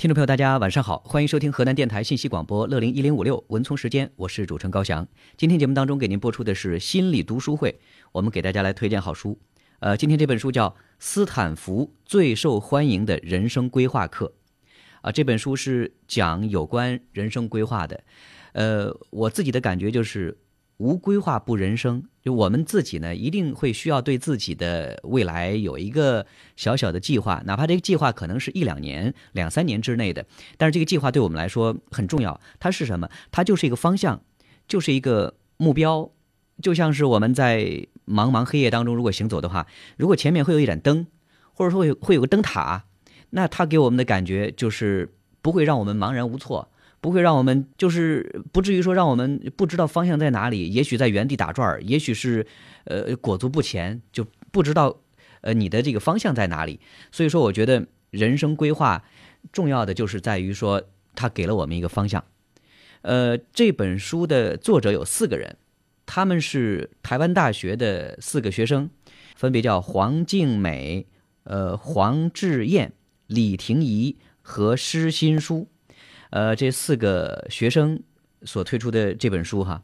[0.00, 5.06] 听众朋友，大家晚上好，欢迎收听河南电台信息广播乐龄一零五六文聪时间，我是主持人高翔。
[5.36, 7.78] 今天节目当中给您播出的是心理读书会，
[8.12, 9.38] 我们给大家来推荐好书。
[9.80, 14.32] 呃，今天这本书叫《斯坦福最受欢迎的人生规划课》，
[15.02, 18.02] 啊，这本书是讲有关人生规划的。
[18.54, 20.38] 呃，我自己的感觉就是
[20.80, 22.02] 无规划不人生。
[22.22, 26.26] 就我们自己呢，一定会需要对自己的未来有一个
[26.56, 30.24] 小小的计划，哪怕这个计划可能是一两年、两三年之内的，
[30.56, 32.40] 但是这个计划对我们来说很重要。
[32.58, 33.10] 它是什么？
[33.30, 34.22] 它就是一个方向，
[34.66, 36.10] 就是一个目标。
[36.62, 37.60] 就像是我们在
[38.06, 39.66] 茫茫黑夜当中如果行走的话，
[39.98, 41.06] 如果前面会有一盏灯，
[41.52, 42.84] 或者说会会有个灯塔，
[43.30, 46.70] 那它给我们的感觉就是不会让我们茫然无措。
[47.00, 52.46] 不会让我们就是不至于说让我们不知道方向在哪里，也许在原地打转儿，也许是
[52.84, 55.00] 呃裹足不前，就不知道
[55.40, 56.78] 呃你的这个方向在哪里。
[57.10, 59.02] 所以说，我觉得人生规划
[59.50, 60.82] 重要的就是在于说，
[61.14, 62.22] 他给了我们一个方向。
[63.02, 65.56] 呃，这本书的作者有四个人，
[66.04, 68.90] 他们是台湾大学的四个学生，
[69.34, 71.06] 分别叫黄静美、
[71.44, 72.92] 呃黄志燕、
[73.26, 75.68] 李婷怡和施新书。
[76.30, 78.02] 呃，这四个学生
[78.42, 79.82] 所推出的这本书哈，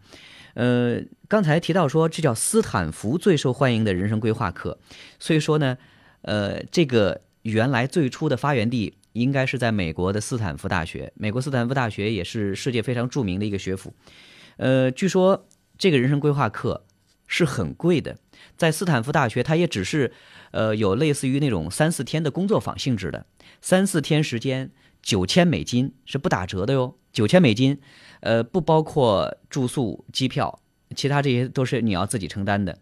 [0.55, 4.79] 呃，刚才提到说这叫斯坦福最受欢迎的人生规划课，
[5.19, 5.77] 所以说呢，
[6.23, 13.93] 呃，这个原来最初的发源地应该是在美国的斯坦福大学，美国斯坦福大学也是世界非常著名的一个学府，
[14.57, 16.87] 呃，据说这个人生规划课
[17.27, 18.17] 是很贵的，
[18.57, 20.13] 在斯坦福大学，它也只是
[20.53, 23.27] 呃有类似于那种三四天的工作坊性质的，
[23.61, 24.71] 三四天时间。
[25.07, 27.79] 九千美金是不打折的哟，九千美金，
[28.19, 30.61] 呃，不包括住宿、机票，
[30.97, 32.81] 其他这些都是你要自己承担的。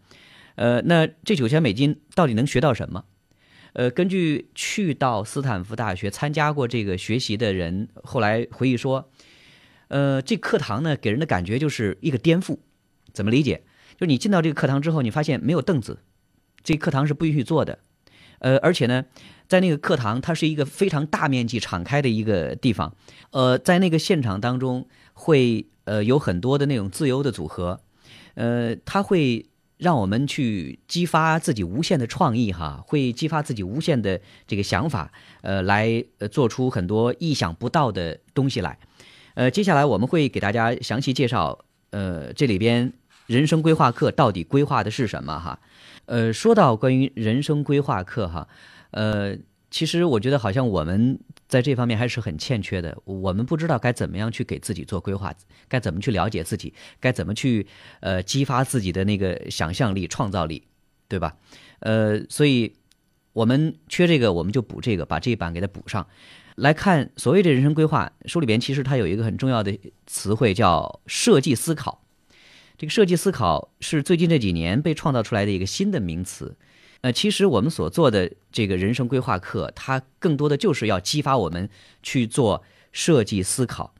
[0.55, 3.05] 呃，那这九千美金到底能学到什么？
[3.73, 9.11] 呃，根据去到斯坦福大学参加过这个学习的人后来回忆说，
[9.89, 12.57] 呃，这课堂呢给人的感觉就是一个颠覆。
[13.13, 13.61] 怎么理解？
[13.97, 15.99] 就是你进到这个课堂之后，你发现没有凳子，
[16.63, 17.77] 这课堂是不允许坐的。
[18.45, 19.03] 呃，而且呢。
[19.47, 22.95] 在那个课堂，它是一个非常大面积敞开的一个地方，
[23.29, 27.79] 呃，在那个现场当中会呃有很多的那种自由的组合，
[28.33, 29.45] 呃，它会
[29.77, 35.11] 让我们去激发自己无限的创意哈，会激发自己无限的这个想法，
[35.43, 38.79] 呃，来呃做出很多意想不到的东西来，
[39.35, 41.59] 呃，接下来我们会给大家详细介绍，
[41.91, 42.91] 呃，这里边
[43.27, 45.59] 人生规划课到底规划的是什么哈，
[46.05, 48.47] 呃，说到关于人生规划课哈。
[48.91, 49.35] 呃，
[49.69, 52.97] 其实我觉得好像我们在这方面还是很欠缺的。
[53.03, 55.33] 我们不知道该怎么样去给自己做规划，
[55.67, 57.67] 该怎么去了解自己，该怎么去
[57.99, 60.63] 呃激发自己的那个想象力、创造力，
[61.09, 61.35] 对吧？
[61.79, 62.73] 呃，所以
[63.33, 66.07] 我们缺这个，我们就补这个，把这一版给它补上。
[66.55, 69.77] 来看所谓的人生规划，书里边其实它有一个很重要的
[70.07, 72.04] 词汇叫设计思考。
[72.77, 76.57] 这个设计思考是最近这几年被创造出来的一个新的名词。
[77.01, 81.69] 呃，其实我们所做的这个人生规划课，它更多的就是要激发我们
[82.01, 83.93] 去做设计思考。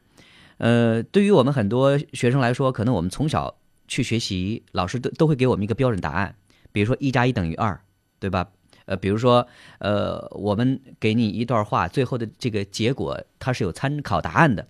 [0.58, 6.36] 呃，对于我们很多学生来说，可能我们从小去学习，老师都都会给我们一个标准答案，
[6.72, 7.80] 比如说一加一等于二，
[8.20, 8.50] 对吧？
[8.86, 9.48] 呃，比如说，
[9.80, 14.68] 呃，我们给你一段话，最后的这个结果它是有参考答案的。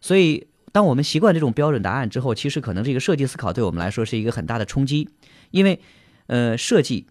[0.00, 5.08] 所以，当我们习惯这种标准答案之后，其实可能这个设计思考对我们来说是一个很大的冲击，
[5.52, 5.78] 因为，
[6.26, 7.06] 呃，设计。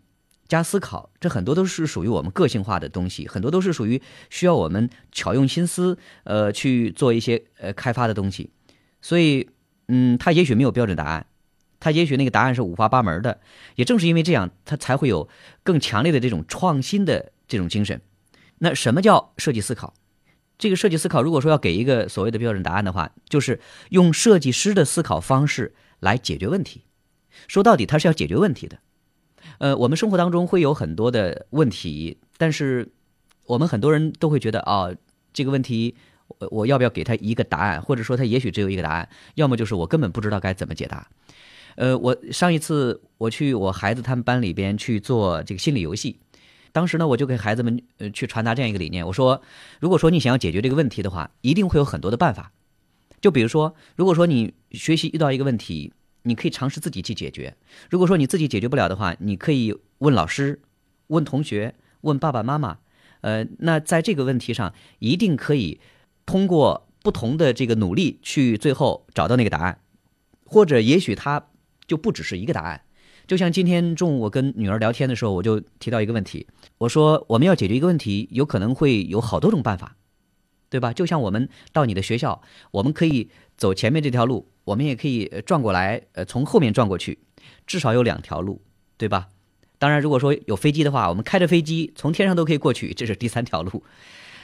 [0.49, 8.51] 加思考，这很多都是属于我们个性化的东西，很多都是属于需要我们巧用心思，呃，去做一些呃开发的东西。
[9.01, 9.49] 所以，
[9.87, 11.25] 嗯，它也许没有标准答案，
[11.79, 13.39] 它也许那个答案是五花八门的。
[13.75, 15.29] 也正是因为这样，它才会有
[15.63, 18.01] 更强烈的这种创新的这种精神。
[18.59, 19.93] 那什么叫设计思考？
[20.57, 23.59] 这个设计思考，如果说要给一个所谓的标准答案的话，就是
[23.89, 26.83] 用设计师的思考方式来解决问题。
[27.47, 28.77] 说到底，它是要解决问题的。
[29.57, 32.87] 呃，我们生活当中会有很多的问题，但是
[33.45, 34.89] 我们很多人都会觉得啊，
[35.33, 35.95] 这个问题
[36.51, 41.07] 我要不要给他一个答案，或者说他也许只有一个答案，要么就是我根本不知道该怎么解答。
[41.75, 46.19] 呃，我上一次我去我孩子他们班里边去做这个心理游戏，
[46.73, 49.41] 当时呢我就给孩子们呃去传达这样一个理念，我说，
[49.79, 52.51] 如果说你想要解决这个问题的话，一定会有很多的办法。
[53.21, 55.93] 就比如说，如果说你学习遇到一个问题。
[56.25, 57.57] 你可以尝试自己去解决。
[57.89, 60.61] 如果说你自己解决不了的话，你可以问老师、
[61.07, 62.77] 问同学、问爸爸妈妈。
[63.19, 65.81] 呃，那在这个问题上，一定可以
[66.25, 69.81] 通过不同的这个努力去最后找到那个答案，
[70.45, 71.47] 或者也许它
[71.85, 72.85] 就不只是一个答案。
[73.27, 76.47] 就像今天中午我跟女儿聊天的时候，我就提到一个问题，
[76.77, 79.95] 我说我们要解决一个问题，有可能会有好多种办法。
[80.69, 80.91] 对吧？
[80.91, 82.41] 就像我们到你的学校，
[82.71, 87.19] 我们可以走前面这条路，我们也可以转过来，呃，从后面转过去，
[87.67, 88.59] 至少有两条路，
[88.97, 89.29] 对吧？
[89.77, 93.83] 当然，如果说有飞机的话，我们开着飞机从天上都可以过去，这是第三条路。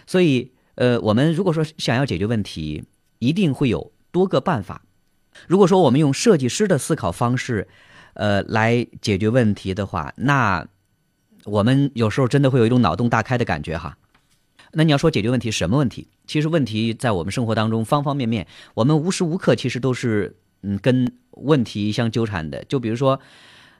[0.05, 2.83] 所以，呃，我们如果说想要解决问题，
[3.17, 4.83] 一定会有多个办法。
[5.47, 7.67] 如果说我们用设计师的思考方式，
[8.19, 10.67] 呃，来解决问题的话，那
[11.45, 13.97] 我们有时候真的会有一种脑洞大开的感觉哈。
[14.73, 16.09] 那你要说解决问题什么问题？
[16.27, 22.65] 其实问题在我们生活当中方方面面，我们无时无刻其实都是嗯跟问题相纠缠的。
[22.65, 23.21] 就比如说，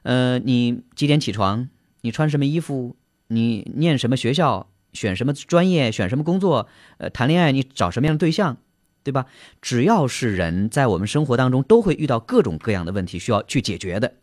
[0.04, 1.68] 呃，你几点起床？
[2.00, 2.96] 你穿什么衣服？
[3.26, 4.70] 你念什么学校？
[4.94, 5.92] 选什么专业？
[5.92, 6.66] 选什么工作？
[6.96, 8.56] 呃，谈恋爱你找什么样的对象？
[9.02, 9.26] 对吧？
[9.60, 14.14] 只要是人在我们生活当中都会遇到各种各样的问题需要去解决的，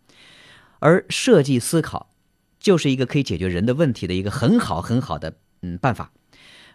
[0.80, 2.10] 而设计思考
[2.60, 6.12] 就是一个可以解决人的问题的一个很好很好的嗯办法，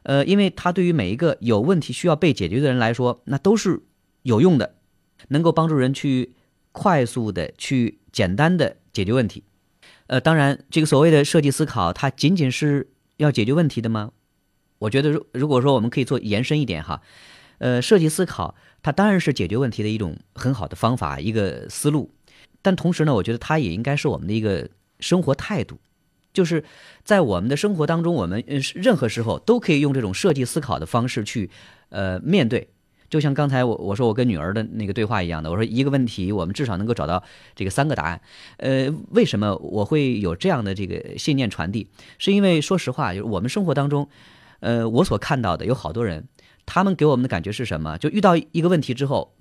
[0.03, 3.83] 呃，因为它对于每一个有问题需要被解决的人来说，那都是
[4.23, 4.77] 有用的，
[5.29, 6.35] 能够帮助人去
[6.73, 9.45] 快速的去简单的解决问题。
[10.07, 14.13] 呃，当然，这个所谓的设计思考，它仅仅是要解决问题的吗？
[14.79, 17.03] 我觉得，如如果说我们可以做延伸一点哈。
[17.59, 22.11] 呃，设计思考它当然是解决问题的一种很好的方法，一个思路。
[22.62, 24.69] 但同时呢，我觉得它也应该是我们的一个
[25.00, 25.79] 生活态度，
[26.32, 26.64] 就是
[27.05, 28.43] 在我们的生活当中，我们
[28.75, 31.50] 任何时候都可以用这种设计思考的方式去
[31.91, 32.69] 呃面对。
[33.11, 37.23] 就像刚才我我说我跟女儿的那个对话一样的，我说一个问题我们至少能够找到
[37.55, 38.19] 这个三个答案。
[38.56, 41.88] 呃，为什么我会有这样的这个信念传递？
[42.17, 44.08] 是因为说实话，就是我们生活当中，
[44.61, 46.26] 呃，我所看到的有好多人。
[46.65, 47.99] 他们给我们的感觉是什么？
[47.99, 49.35] 就遇到一个问题之后，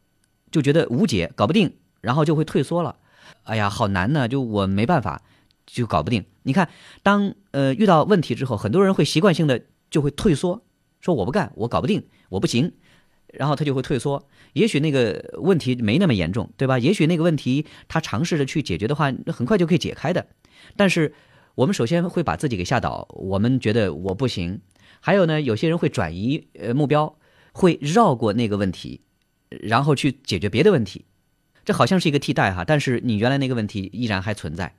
[0.52, 1.72] 就觉得无解，搞不定，
[2.02, 2.98] 然后就会退缩了。
[3.44, 5.24] 哎呀，好难呢，就我没办法，
[5.66, 6.26] 就搞不定。
[6.44, 6.70] 你看，
[7.04, 10.64] 当呃遇到问题之后，很多人会习惯性的就会退缩，
[11.00, 12.74] 说我不干，我搞不定，我不行，
[13.28, 14.28] 然后他就会退缩。
[14.54, 16.78] 也许那个问题没那么严重，对吧？
[16.80, 20.28] 也许那个问题他尝试着去解决的话，很快就可以解开的。
[20.76, 21.14] 但是
[21.56, 24.62] 我们首先会把自己给吓倒，我们觉得我不行。
[25.00, 27.18] 还有呢，有些人会转移呃目标，
[27.54, 29.02] 会绕过那个问题，
[29.50, 31.06] 然后去解决别的问题，
[31.64, 34.74] 这好像是一个替代哈，但是你原来那个问题依然还存在。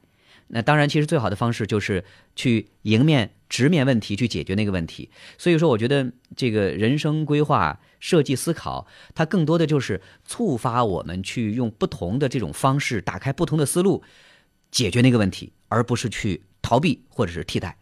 [0.49, 2.05] 那当然，其实最好的方式就是
[2.37, 5.09] 去迎面直面问题，去解决那个问题。
[5.39, 14.03] 所以说，我觉得这个人生规划、设计思考，它更多的就是触发我们去用不同的这种方式，打开不同的思路，
[14.71, 17.79] 解决那个问题，而不是去逃避或者是替代。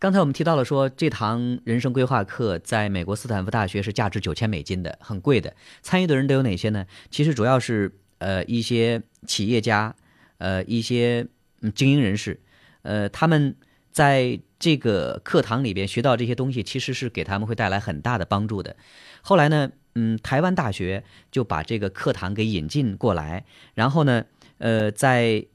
[0.00, 5.54] 刚才我们提到了说，这堂人生规划课在美国斯坦福大学是价值九千美金的，很贵的。
[5.82, 6.84] 参与的人都有哪些呢？
[7.12, 9.94] 其实主要是呃一些企业家，
[10.38, 11.26] 呃一些
[11.74, 12.40] 精英人士，
[12.82, 13.54] 呃他们
[13.90, 18.76] 在这个课堂里边学到这些东西，其实是给他们会带来很大的帮助的。
[19.20, 24.24] 后来呢，嗯，台湾大学就把这个课堂给引进过来，然后呢，
[24.58, 25.46] 呃在。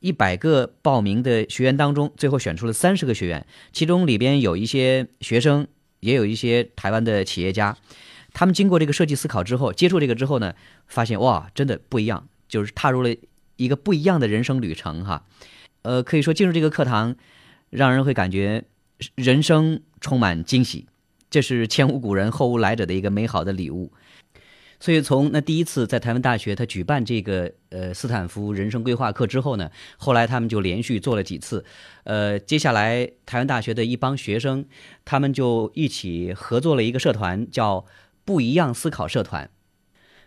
[0.00, 5.66] 一百个报名的学员当中，最后选出了三十个学员，其中里边有一些学生，
[6.00, 7.74] 也有一些台湾的企业家。
[8.34, 10.54] 他们经过这个设计思考之后，接触这个之后呢，
[10.86, 13.14] 发现哇，真的不一样，就是踏入了
[13.56, 15.24] 一个不一样的人生旅程哈。
[15.82, 17.16] 呃，可以说进入这个课堂，
[17.70, 18.64] 让人会感觉
[19.14, 20.86] 人生充满惊喜，
[21.30, 23.92] 这是前无古人后无来者的一个美好的礼物。
[24.80, 31.64] 所以从那第一次在台湾大学他举办这个呃斯坦福人生规划课之后呢，后来他们就连续做了几次，
[32.02, 34.66] 呃，接下来台湾大学的一帮学生，
[35.04, 37.86] 他们就一起合作了一个社团，叫
[38.24, 39.50] 不一样思考社团，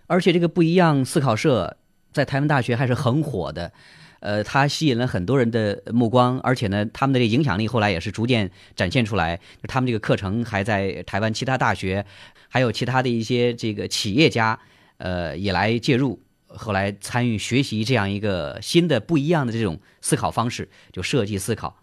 [0.08, 1.78] 而且这个不一样思考社
[2.14, 3.72] 在台湾大学还是很火的，
[4.20, 12.06] 呃，它吸引了很多人的目光，而且呢，他们的这个影响力后来也是逐渐展现出来，他们这个课程还在台湾其他大学。
[12.50, 14.58] 还有其他的一些这个企业家，
[15.00, 21.78] 呃，也来介入，后来参与学习这样一个新的不一样的这种思考方式，就设计思考。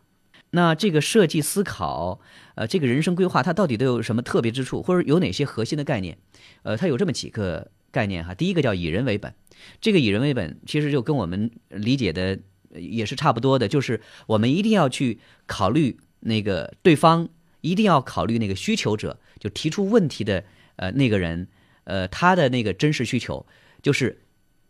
[0.54, 2.20] 那这个设计思考，
[2.54, 6.16] 呃，这个人生规划，它到底都有什么特别之处，或者有哪些核心的概念？
[6.62, 8.34] 呃，它有这么几个概念哈。
[8.34, 9.34] 第一个叫以人为本，
[9.80, 12.38] 这个以人为本其实就跟我们理解的
[12.70, 17.28] 也是差不多的，就是我们一定要去考虑那个对方，
[17.60, 20.44] 一定要考虑那个需求者，就提出问题的。
[20.76, 21.46] 呃，那个人，
[21.84, 23.46] 呃，他的那个真实需求
[23.80, 24.22] 就是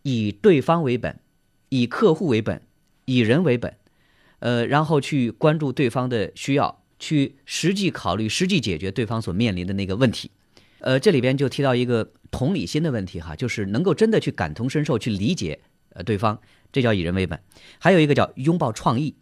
[0.02, 1.18] 以对方为本，
[1.70, 2.60] 以客户为本，
[3.06, 3.74] 以人为本，
[4.44, 10.30] 呃，然后去关注对方的需要，去实际考虑、实际解决对方所面临的那个问题。
[10.80, 15.60] 呃，这里边就提到一个同理心的问题哈，就是能够真的去感同身受、去理解
[15.94, 16.38] 呃对方，
[16.70, 17.40] 这叫以人为本。
[17.78, 19.14] 还有一个叫拥抱创意。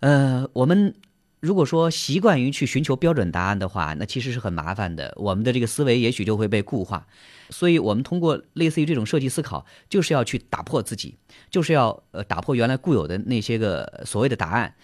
[0.00, 0.92] 呃，我们
[1.40, 5.14] 如果说习惯于去寻求标准答案的话，那其实是很麻烦的。
[5.16, 7.06] 我们的这个思维也许就会被固化。
[7.50, 11.16] 所以，我们通过类似于这种设计思考，就是要去打破自己，
[11.50, 14.74] 就是要呃打破原来固有的那些个所谓的答案，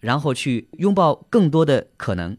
[0.00, 2.36] 然后去拥抱更多的可能，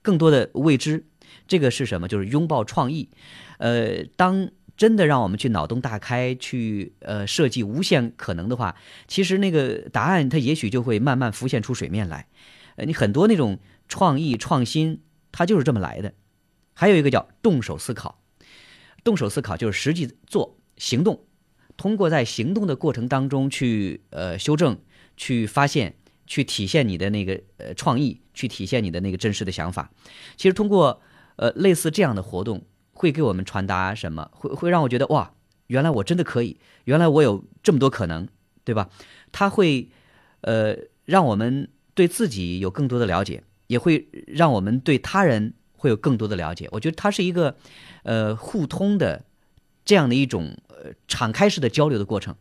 [0.00, 1.04] 更多的未知。
[1.48, 2.08] 这个是什么？
[2.08, 3.10] 就是拥抱创意。
[3.58, 8.74] 呃，当真的让我们去脑洞大开，去呃设计无限可能的话，
[9.06, 12.26] 其实那个答案它也许就会慢慢浮现出水面来。
[12.76, 15.00] 呃，你很多那种创意创新，
[15.32, 16.14] 它就是这么来的。
[16.74, 18.22] 还有一个叫动手思考，
[19.02, 21.24] 动手思考就是实际做行动，
[21.78, 24.78] 通过在行动的过程当中去呃修正、
[25.16, 25.94] 去发现、
[26.26, 29.90] 去体现你的那个呃创意，去体现你的那个真实的想法。
[30.36, 31.00] 其实通过
[31.36, 34.30] 呃类似这样的活动，会给我们传达什么？
[34.34, 35.32] 会会让我觉得哇，
[35.68, 38.28] 原来我真的可以，原来我有这么多可能，
[38.64, 38.90] 对吧？
[39.32, 39.88] 它会
[40.42, 41.70] 呃让我们。
[41.96, 46.68] 对自己有更多的了解，也会让我们对他人会有更多的了解。
[46.70, 47.56] 我觉得它是一个，
[48.04, 49.24] 呃，互通的
[49.84, 52.36] 这样的一种呃敞开式的交流的过程。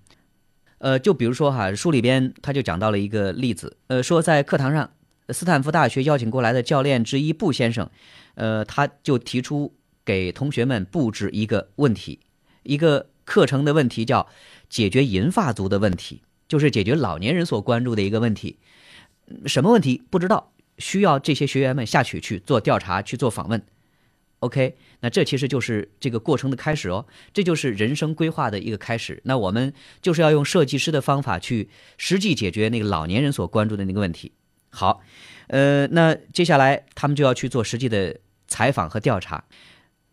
[0.80, 4.92] 呃，就比如说哈，书里边他就讲到了一个例子，呃，说在课堂上，
[5.30, 7.90] 斯坦福大学邀请过来的教练之一布先生，
[8.36, 12.20] 呃，他就提出给同学们布置一个问题，
[12.64, 14.28] 一个课程的问题叫
[14.70, 18.58] 解决银发族的问题，就是解决老年人所关注的一个问题。
[19.46, 23.62] 什么问题不知道，需要这些学员们下去去做调查、去做访问。
[24.40, 29.20] OK，那这其实就是这个过程的开始哦，这就是人生规划的一个开始。
[29.24, 34.34] 那我们就是要用设计师的方法去实际解决那个老年人所关注的那个问题。
[34.70, 35.02] 好，
[35.48, 39.46] 呃，那接下来他们就要去做实际的采访和调查。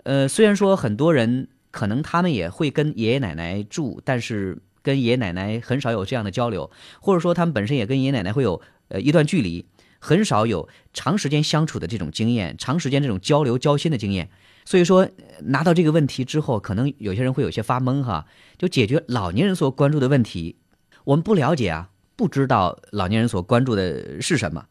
[0.04, 8.62] 呃，虽然说很多人可能他们也会跟爷爷奶奶住，但是跟爷爷奶奶很少有这样的交流，或者说他们本身也跟爷爷奶奶会有。
[8.92, 9.64] 呃，一段距离
[9.98, 14.28] 很少有长时间相处的这种经验，长时间这种交流交心的经验，
[14.66, 15.08] 所以说
[15.44, 18.26] 拿到这个问题之后，可能有些人会有些发懵哈。
[18.58, 20.56] 就解决老年人所关注的问题，
[21.04, 24.66] 我们不了解啊，不知道老年人所关注的是什么。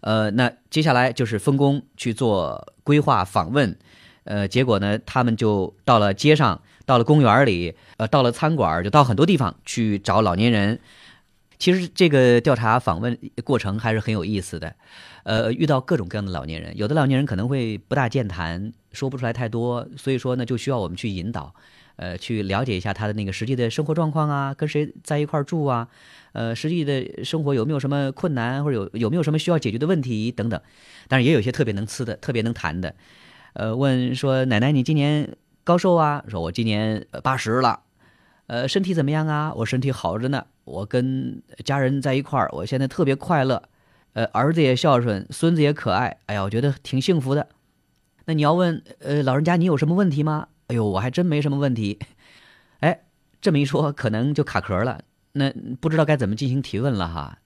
[0.00, 3.78] 呃，那接下来就是分工去做规划访问，
[4.24, 10.80] 呃，结果呢，他们就到了街上，到了公园里，呃，到了餐馆，就到很多地方去找老年人。
[11.60, 14.74] 其实这个调查访问过程还是很有意思的，
[15.24, 21.54] 呃，遇到各种各样的老年人，有的老年人可能会不大健谈，说不出来太多，所以说呢，就需要我们去引导，
[21.96, 25.86] 呃，去了解一下他的那个实际的生活状况啊，跟谁在一块住啊，
[26.32, 30.58] 呃，实际的生活有没有什么困难，或者有有没有什么需要解决的问题等等。
[31.08, 32.94] 但是也有些特别能吃的，特别能谈的，
[33.52, 36.24] 呃，问说奶奶你今年高寿啊？
[36.26, 37.80] 说我今年八十了。
[38.46, 39.52] 呃，身体怎么样啊？
[39.54, 40.46] 我身体好着呢。
[40.70, 43.62] 我跟家人在一块儿，我现在特别快乐。
[44.12, 46.16] 呃，儿子也孝顺，孙子也可爱。
[46.26, 47.48] 哎呀，我觉得挺幸福的。
[48.24, 50.48] 那你要问，呃，老人家你有什么问题吗？
[50.68, 51.98] 哎呦，我还真没什么问题。
[52.80, 53.02] 哎，
[53.40, 55.02] 这么一说，可能就卡壳了。
[55.32, 57.38] 那不知道该怎么进行提问了哈。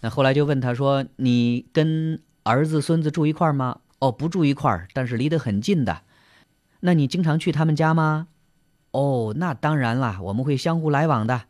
[0.00, 6.02] 那后来就问他说：“你跟儿子、孙子住一块儿吗？”哦，不住一块儿，但是离得很近的。
[6.80, 8.28] 那你经常去他们家吗？
[8.92, 11.42] 哦，那当然啦，我们会相互来往的。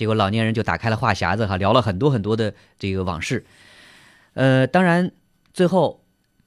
[0.00, 3.44] 结果老年人就打开了话匣子哈，聊了很多很多的这个往事。
[4.32, 5.12] 呃，当然
[5.52, 6.02] 最后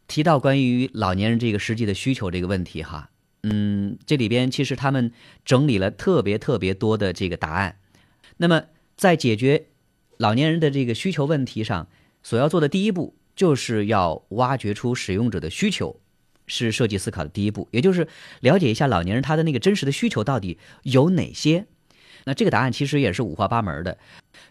[0.08, 3.12] 提到关于老年人这个实际的需求这个问题哈，
[3.44, 5.12] 嗯，这里边其实他们
[5.46, 7.78] 整理了特别特别多的这个答案。
[8.38, 8.64] 那么
[8.98, 9.68] 在解决
[10.18, 11.88] 老年人的这个需求问题上，
[12.24, 16.00] 所要做的第一步就是要挖掘出使用者的需求。
[16.46, 18.08] 是设计思考的第一步，也就是
[18.42, 21.68] 了解一下老年人他的那个真实的需求到底有哪些。
[22.26, 23.98] 那这个答案其实也是五花八门的。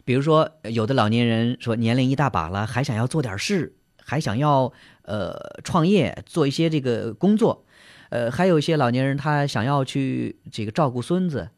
[0.04, 7.64] 比如说，有的老年人说年龄一大把了，还想要做点事，还想要呃创业，做一些这个工作。
[8.10, 11.48] 呃，还有一些老年人他想要去这个照顾孙子。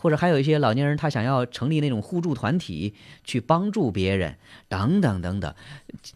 [0.00, 5.54] 或者还有一些老年人，他想要成立那种互助团体，去帮助别人，等等等等。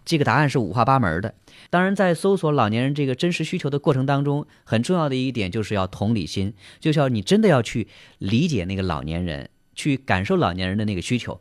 [0.06, 1.34] 这个答案是五花八门的。
[1.68, 7.86] 当然，在搜索老年人这个真实需求的过程当中，很重要的一点就是要同理心，就是要你真的要去
[8.16, 11.38] 理解那个老年人，去感受老年人的那个需求。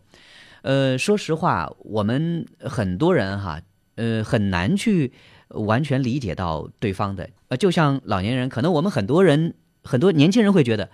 [0.63, 3.61] 呃，说实话，我们很多人哈，
[3.95, 5.13] 呃，很难去
[5.47, 7.29] 完全理解到对方的。
[7.47, 10.89] 呃，就像老年人，可能我们很多人，很多年轻人会觉得。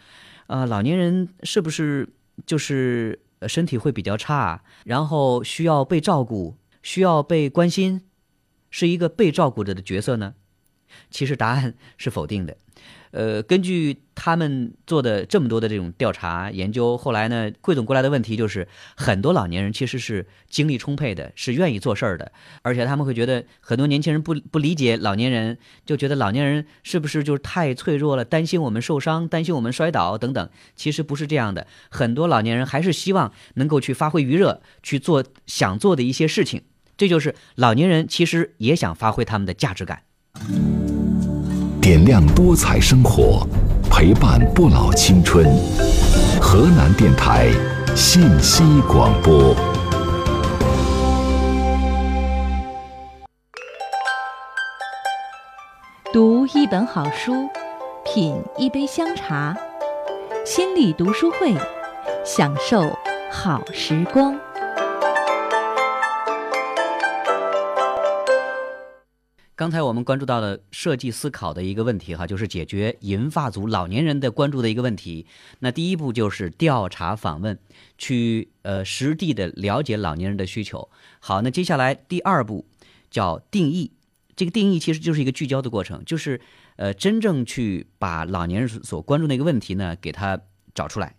[0.49, 2.09] 呃，老年人是不是
[2.43, 8.01] 就是身体会比较差，然后需要被照顾，需要被关心，
[8.71, 10.33] 是一个被照顾着的角色呢？
[11.11, 12.57] 其实答案是否定的。
[13.11, 30.49] 呃，根据他们做的这么多的这种调查研究，后来呢，汇总过来的问题就是，很多老年人其实是精力充沛的，是愿意做事儿的，而且他们会觉得很多年轻人不不理解老年人，就觉得老年人是不是就是太脆弱了，担心我们受伤，担心我们摔倒等等。
[30.75, 36.61] 其实不是这样的，很多老年人还是希望能够去发挥余热，去做想做的一些事情。
[36.95, 40.03] 这就是老年人其实也想发挥他们的价值感。
[41.89, 43.43] 点亮多彩生活，
[43.89, 45.43] 陪伴不老青春。
[46.39, 47.47] 河南电台
[47.95, 49.55] 信息广播。
[56.13, 57.49] 读一本好书，
[58.05, 59.57] 品一杯香茶，
[60.45, 61.55] 心理读书会，
[62.23, 62.83] 享受
[63.31, 64.39] 好时光。
[69.59, 75.27] 刚才我们关注到了设计思考的一个问题，哈，就是解决银发族老年人的关注的一个问题。
[75.59, 77.59] 那第一步就是调查访问，
[77.97, 80.89] 去呃实地的了解老年人的需求。
[81.19, 82.69] 好，那接下来第二步
[83.11, 83.91] 叫定义。
[84.37, 86.39] 这个定义其实就是一个聚焦的过程，就是
[86.77, 90.39] 呃真正去把老年人所关注的一个问题呢，给他
[90.73, 91.17] 找出来，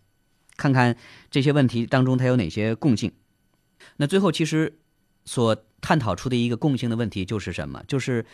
[0.56, 0.96] 看看
[1.30, 3.12] 这些问题当中它有哪些共性。
[3.98, 4.78] 那最后其实
[5.26, 5.62] 所。
[5.80, 7.82] 探讨出的一个共性的问题就是什么？
[7.86, 8.24] 就是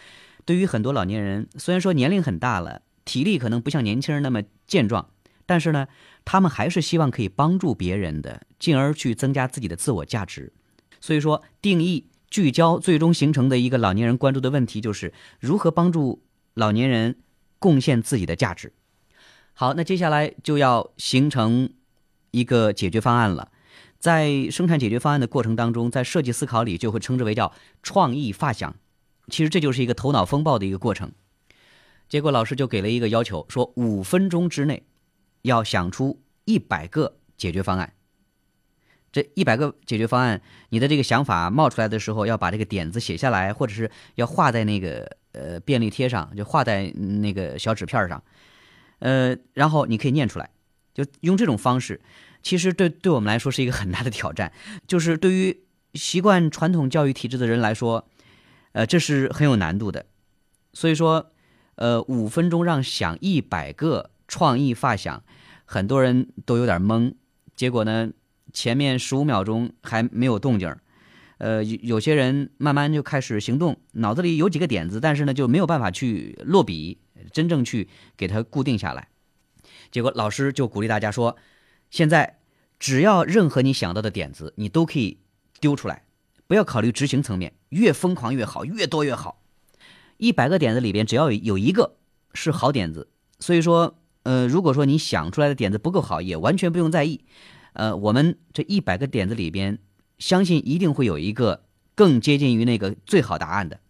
[0.45, 5.11] 对于很多老年人，虽然说年龄很大了，体力可能不像年轻人那么健壮，
[5.47, 5.89] 但是呢，
[6.25, 10.53] 他们还是希望可以帮助别人的，进而去增加自己的自我价值。
[11.01, 16.23] 所以说，定义聚焦，最终形成的一个老年人关注的问题，就是如何帮助
[16.55, 17.17] 老年人
[17.59, 18.73] 贡献自己的价值。
[19.53, 21.71] 好，那接下来就要形成
[22.31, 23.51] 一个解决方案了。
[24.07, 28.77] 在生产解决方案的过程当中，在设计思考里就会称之为叫创意发想，
[29.27, 31.11] 其实这就是一个头脑风暴的一个过程。
[32.09, 34.85] 结果老师就给了一个要求，说五分钟之内
[35.43, 37.95] 要想出一百个解决方案。
[39.11, 48.23] 这一百个解决方案，你的这个想法冒出来的时候，要把这个点子写下来，或者是要画在那个呃便利贴上，就画在那个小纸片上，
[49.01, 50.51] 呃，然后你可以念出来，
[50.95, 52.01] 就用这种方式。
[52.43, 54.53] 其实对对我们来说是一个很大的挑战，
[54.87, 55.63] 就是对于
[55.95, 58.07] 习惯传统教育体制的人来说，
[58.73, 60.07] 呃，这是很有难度的。
[60.73, 61.33] 所以说，
[61.77, 65.25] 呃，五分钟让想一百个创意发想，
[65.65, 67.15] 很多人都有点懵。
[67.55, 68.11] 结果呢，
[68.53, 70.81] 前面十五秒钟还没有动静儿，
[71.39, 76.99] 呃，有些人慢慢就开始行动，脑子里有几个点子，但是呢就没有办法去落笔，
[77.33, 79.09] 真正去给它固定下来。
[79.91, 81.37] 结果老师就鼓励大家说。
[81.97, 82.41] 现在，
[82.79, 85.21] 只要任何你想到的点子，你都可以
[85.61, 86.05] 丢出来，
[86.47, 89.41] 不要考虑执行层面，越疯狂越好，越多越好。
[90.19, 91.97] 一百个点子里边，只要有一个
[92.35, 93.09] 是好点子。
[93.41, 97.25] 所以说，呃，如果说你想出来的点子不够好，也完全不用在意。
[97.73, 99.79] 呃，我们这一百个点子里边，
[100.19, 103.81] 相信一定会有一个更接近于那个最好答案的。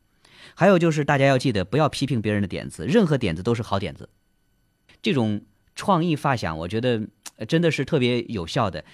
[0.55, 4.09] 还有就是，大家要记得，不要批评别人的点子，任何点子都是好点子。
[5.03, 5.41] 这种
[5.75, 7.09] 创意发想，我觉得。
[7.47, 8.85] 真的是特别有效的，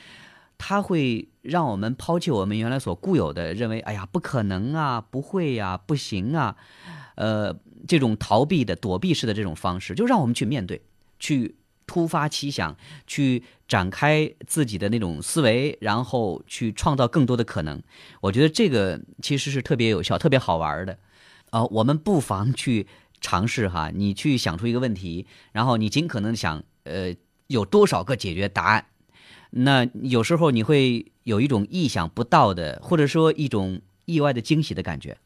[0.59, 6.57] 它会让我们抛弃我们原来所固有的认为，哎呀，不可能啊，不会呀，不行啊，
[7.17, 10.83] 呃，这种逃避的、躲避式的这种方式，就让我们去面对，
[11.19, 12.77] 去突发奇想，
[13.07, 17.83] 去展开自己的那种思维，然后去创造更多的可能。
[18.21, 20.99] 我觉得这个其实是特别有效、特别好玩的。
[21.51, 22.87] 呃，我们不妨去
[23.21, 27.15] 尝试哈，你去想出一个问题，然后你尽可能想，呃。
[27.53, 28.87] 有多少个解决答案？
[29.51, 35.19] 那有时候你会有一种意想不到的，或者说一种意外的惊喜的感觉。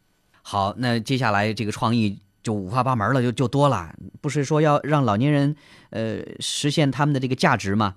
[0.43, 3.95] 好，那接下来这个创意就五花八门了，就就多了。
[4.21, 5.55] 不是说要让老年人
[5.91, 7.95] 呃实现他们的这个价值吗？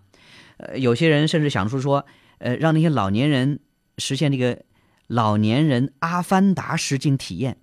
[0.57, 2.05] 呃，有些人甚至想出说，
[2.37, 3.59] 呃，让那些老年人
[3.97, 4.61] 实现这个
[5.07, 7.57] 老年人阿凡达实景体验，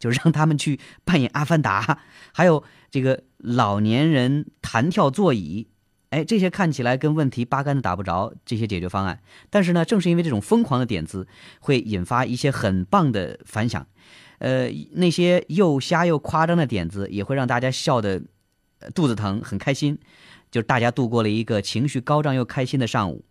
[0.00, 2.00] 就让他们去扮演阿凡达，
[2.32, 5.68] 还有这个老年人弹跳座椅。
[6.10, 11.28] 哎，这些看起来跟问题八竿子打不着，这些解决方案，但是呢，正是因为这种疯狂的点子，
[11.60, 13.86] 会引发一些很棒的反响。
[14.38, 18.22] 呃，那些又瞎又夸张的点子，也会让大家笑得
[18.94, 19.98] 肚子疼，很开心。
[20.50, 23.22] 就是大家度过了一个情绪高涨又开心的上午。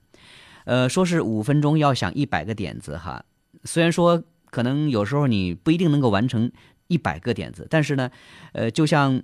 [0.66, 3.26] 呃，说是五分钟要想一百个点子哈，
[3.64, 6.52] 虽然说可能有时候你不一定能够完成
[6.88, 8.12] 一百个点子，但是呢，
[8.52, 9.24] 呃，就像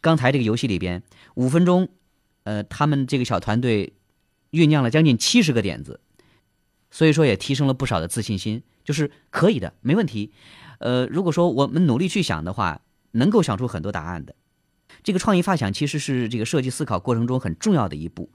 [0.00, 1.02] 刚才这个游戏里边，
[1.34, 1.88] 五分钟。
[2.44, 3.92] 呃，他们这个小团队
[4.50, 6.00] 酝酿了将近七十个点子，
[6.90, 10.32] 所以说也提升了不少的自信心，就是可以的，没问题。
[10.78, 14.34] 呃，如果说我们努力去想的话，能够想出很多答案的。
[15.02, 18.30] 这个创意发想其实是这个设计思考过程中很重要的一步，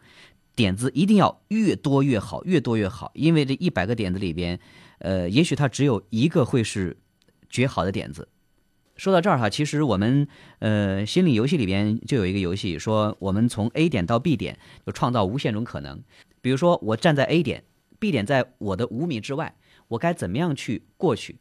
[0.55, 4.59] 点子一定要越多越好，越多越好，因为这一百个点子里边，
[4.99, 6.97] 呃，也许它只有一个会是
[7.49, 8.27] 绝好的点子。
[8.97, 10.27] 说到这儿哈，其实我们
[10.59, 16.01] 呃心理游戏里边就有一个游戏，说我们从 A 点到 B 点就创造无限种可能。
[16.41, 17.63] 比如说我站在 A 点
[17.99, 19.55] ，B 点在我的五米之外，
[19.89, 21.37] 我该怎么样去过去？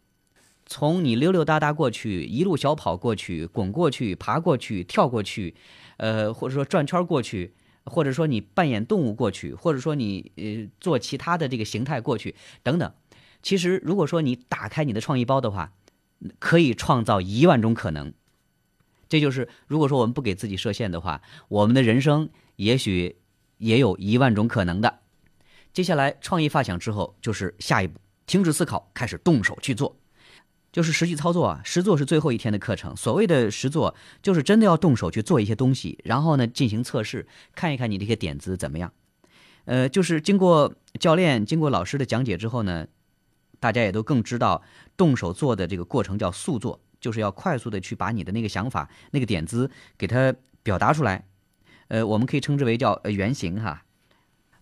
[0.66, 5.54] 从你溜溜达达过去，一路小跑过去，滚过去，爬过去，跳过去，
[5.96, 12.92] 呃，或者说转圈过去，或者说你扮演动物过去，或者说你呃做其他的这个形态过去等等。
[13.42, 15.72] 其实如果说你打开你的创意包的话，
[16.38, 18.12] 可以创造一万种可能，
[19.08, 23.16] 这就是如果说我们不给自己设限的话，我们的人生也许
[23.58, 25.00] 也有一万种可能的。
[25.72, 29.96] 接下来创意发想之后，就是下一步，停止思考，开始动手去做，
[30.72, 31.60] 就是实际操作啊。
[31.64, 32.96] 实做是最后一天的课程。
[32.96, 38.92] 所谓的实做，就是真的要动手去做一些东西，然后呢进行测试，看一看你这些点子怎么样。
[39.66, 42.86] 呃，就是经过教练、经过老师的讲解之后呢。
[43.58, 44.62] 大家也都更知道，
[44.96, 51.24] 动手做的这个过程叫速做，就是要快速的去把你的那个想法、那个点子给它表达出来。
[51.88, 53.84] 呃，我们可以称之为叫原型哈。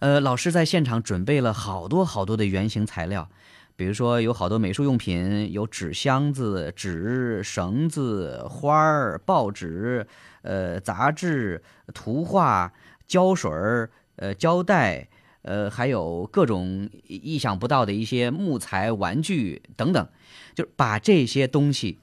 [0.00, 3.28] 呃，老师在现场准备了好多好多的原型材料，
[3.76, 10.07] 比如说有好多美术用品，有纸箱子、纸、绳子、花儿、报纸、
[10.42, 11.62] 呃杂志、
[11.94, 12.72] 图画、
[13.07, 15.09] 胶水儿、呃胶带。
[15.44, 20.09] 呃，还有各种意想不到的一些木材、玩具等等，
[20.54, 21.98] 就把这些东西，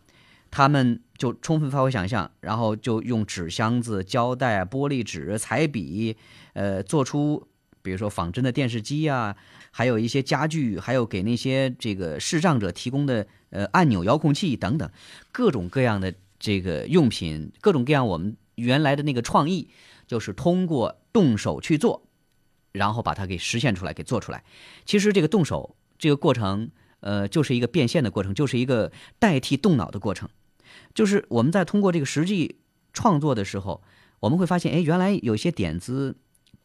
[0.52, 6.16] 他们就充分发挥想象，然后就用纸箱子、胶带、玻璃纸、彩笔，
[6.54, 7.48] 呃，做出
[7.82, 9.36] 比如说仿真的电视机啊，
[9.72, 14.88] 还有一些家具，还有给那些这个视障者提供的呃按钮遥控器等等，
[15.32, 19.68] 各种各样的这个用品，各种各样我们原来的那个创意，
[20.06, 22.04] 就是通过动手去做。
[22.72, 24.44] 然后把它给实现出来，给做出来。
[24.86, 26.70] 其实这个动手这个过程，
[27.02, 30.30] 呃，就是一个变现的过程，就是一个代替动脑的过程。
[30.94, 32.58] 就是我们在通过这个实际
[32.94, 33.82] 创作的时候，
[34.22, 36.16] 我们会发现，哎，原来有些点子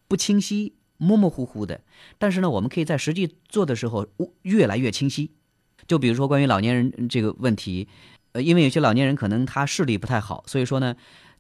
[0.07, 1.81] 不清晰、模模糊糊的。
[2.19, 4.07] 但是呢，我们可以在实际做的时候，
[4.43, 5.33] 越来越清晰。
[5.89, 7.89] 就比如说关于老年人这个问题，
[8.33, 10.97] 呃，因为有些老年人可能他视力不太好，所以说呢。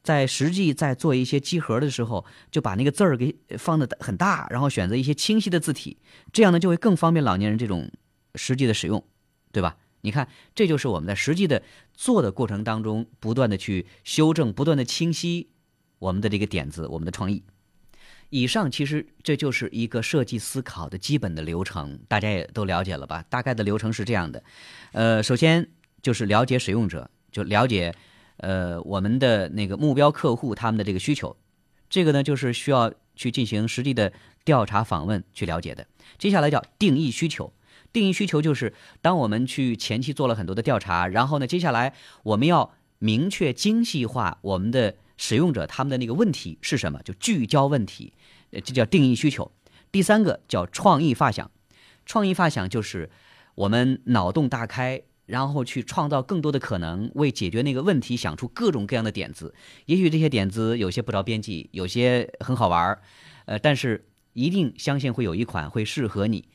[0.06, 5.98] 在实际在做一些集合的时候，就把那个字儿给放的很大，然后选择一些清晰的字体，
[6.32, 7.90] 这样呢就会更方便老年人这种
[8.36, 9.04] 实际的使用，
[9.50, 9.76] 对吧？
[10.02, 11.60] 你看，这就是我们在实际的
[11.92, 15.48] 做的过程当中，不断的去修正，不断的清晰
[15.98, 17.42] 我们的这个点子，我们的创意。
[18.30, 23.24] 以上其实这就是一个设计思考的基本的流程，大家也都了解了吧？
[23.28, 24.44] 大概的流程是这样的，
[24.92, 25.68] 呃，首先
[26.00, 27.92] 就是了解使用者，就了解。
[28.38, 31.36] 呃，我们的那个目标客户他们的这个需求，
[31.88, 34.12] 这个呢就是需要去进行实地的
[34.44, 35.86] 调查访问去了解的。
[36.18, 37.52] 接下来叫定义需求，
[37.92, 48.12] 定义需求就是当我们去前期做了很多的调查，然后呢，接下来我们要明确精细化我们的使用者他们的那个问题是什么，就聚焦问题，
[48.52, 49.50] 这叫定义需求。
[49.90, 51.50] 第三个叫创意发想，
[52.04, 53.08] 创意发想就是
[53.54, 55.02] 我们脑洞大开。
[55.26, 59.52] 然后去创造更多的可能，为解决那个问题想出各种各样的点子。
[59.86, 63.02] 也许这些点子有些不着边际，有些很好玩儿，
[63.46, 66.48] 呃，但是一定相信会有一款会适合你。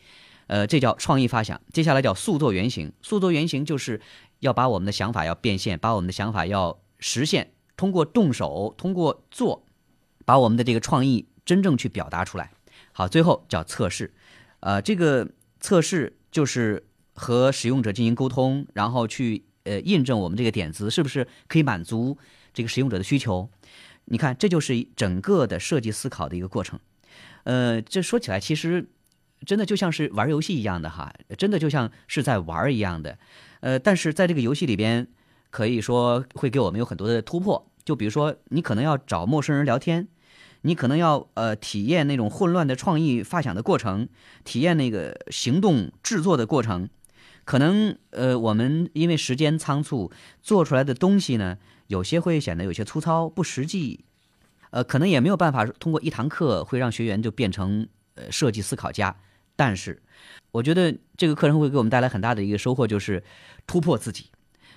[0.48, 1.60] 呃，这叫创意发想。
[1.74, 2.94] 接下来叫速做原型。
[3.02, 4.00] 速做原型就是
[4.40, 9.66] 要把我们的想法要变现，把我们的想法要实现，通过动手，通过做，
[10.24, 12.52] 把我们的这个创意真正去表达出来。
[12.94, 14.14] 好，最后叫测试。
[14.62, 15.28] 呃，这个
[15.60, 16.88] 测试就是。
[17.14, 22.18] 和使用者进行沟通，然后去呃印证我们这个点子是不是可以满足
[22.54, 23.50] 这个使用者的需求。
[24.06, 26.80] 你看，这就是整个的设计思考的一个过程。
[27.44, 28.90] 呃，这说起来其实
[29.46, 33.18] 真的就像是玩游戏一样的哈，真的就像是在玩一样的。
[33.62, 35.08] 呃，但是在这个游戏里边，
[35.50, 37.68] 可以说会给我们有很多的突破。
[37.86, 40.08] 就比如说，你可能要找陌生人聊天，
[40.62, 44.08] 你可能要呃体验那种混乱的创意发想的过程，
[44.44, 46.90] 体验那个行动制作的过程。
[47.44, 54.06] 可能呃，我们因为时间仓促做出来的东西呢，有些会显得有些粗糙不实际，
[54.70, 59.18] 呃，可能也没有办法通过一堂课会让学员就变成呃设计思考家。
[59.56, 60.02] 但是，
[60.52, 63.24] 我觉得这个课程会给我们带来很大的一个收获，就是
[63.68, 64.28] 突破自己，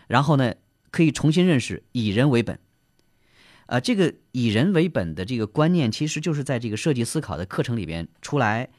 [0.09, 0.55] 然后呢，
[0.90, 2.59] 可以重新认识以人为本。
[3.66, 8.70] 呃，这个以人为本的这个观念，其实就是在这个设计思考的课程里边出来。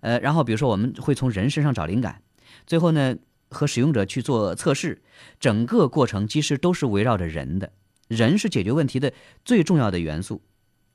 [0.00, 2.22] 呃，然后比如说我们会从人身上找灵感，
[2.66, 3.16] 最后呢。
[3.50, 5.02] 和使用者去做测试，
[5.38, 7.72] 整个过程其实都是围绕着人的。
[8.08, 9.12] 人是解决问题的
[9.44, 10.42] 最重要的元素。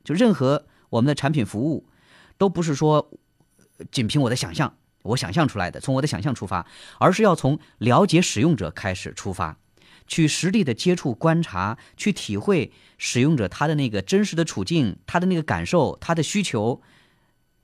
[0.04, 1.88] 就任何我们的产品服务，
[2.38, 3.12] 都不是说
[3.92, 6.66] 仅凭我的想象，我想象出来的，从我的想象出发，
[7.00, 9.58] 而是要从了解使用者开始出发，
[10.08, 16.82] 去实地的接触、观察，去体会使用者他的那个真实的处境、他的那个感受、他的需求，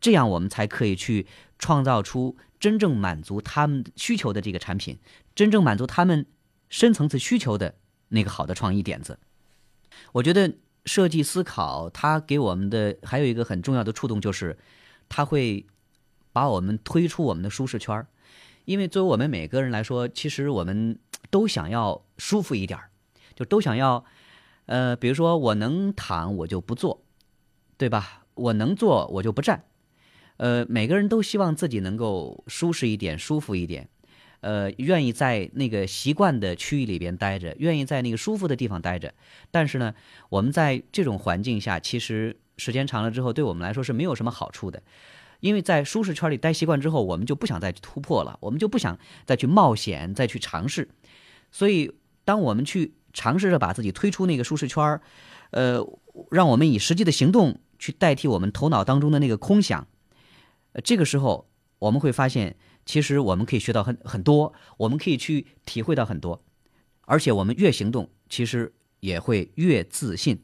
[0.01, 1.25] 这样我们才可以去
[1.57, 4.99] 创造出真正满足他们需求的这个产品，
[5.33, 6.25] 真正满足他们
[6.67, 7.75] 深层次需求的
[8.09, 9.17] 那个好的创意点子。
[10.11, 10.55] 我觉得。
[10.83, 14.57] 设计思考，它给我们的还有一个很重要的触动，就是
[15.07, 15.63] 它会
[16.33, 18.07] 把我们推出我们的舒适圈儿。
[18.65, 20.97] 因为作为我们每个人来说，其实我们
[21.29, 22.89] 都想要舒服一点儿，
[23.35, 24.03] 就都想要，
[24.65, 27.03] 呃，比如说我能躺我就不坐，
[27.77, 28.23] 对吧？
[28.33, 29.63] 我能坐我就不站，
[30.41, 33.87] 呃，每个人都希望自己能够舒适一点、舒服一点。
[34.39, 39.13] 呃，愿意在那个习惯的区域里边待着，愿意在那个舒服的地方待着。
[39.51, 39.93] 但是呢，
[40.29, 44.81] 我们在这种环境下，其实时间长了之后，对我们来说是没有什么好处的。
[45.41, 50.89] 因为在舒适圈里待习惯之后，我们就不想再去突破了，我们就不想再去冒险、再去尝试。
[51.51, 51.91] 所以，
[52.25, 55.01] 当我们去尝试着把自己推出那个舒适圈儿，
[55.51, 55.87] 呃，
[56.31, 59.87] 让我们以实际的行动去代替我们头脑当中的那个空想，
[60.73, 62.55] 呃，这个时候我们会发现。
[62.83, 66.43] 其实我们可以学到很很多，我们可以去体会到很多，
[67.01, 70.43] 而且我们越行动，其实也会越自信。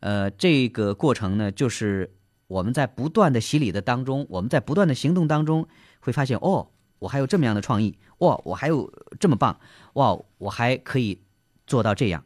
[0.00, 2.16] 呃，这个过程呢，就是
[2.48, 5.68] 我们在不断的洗礼的当中，我们在不断的行动当中，
[6.00, 9.60] 会发现哦，我还有这么样的创意，哇，我还有这么棒，
[9.92, 11.22] 哇，我还可以
[11.64, 12.24] 做到这样。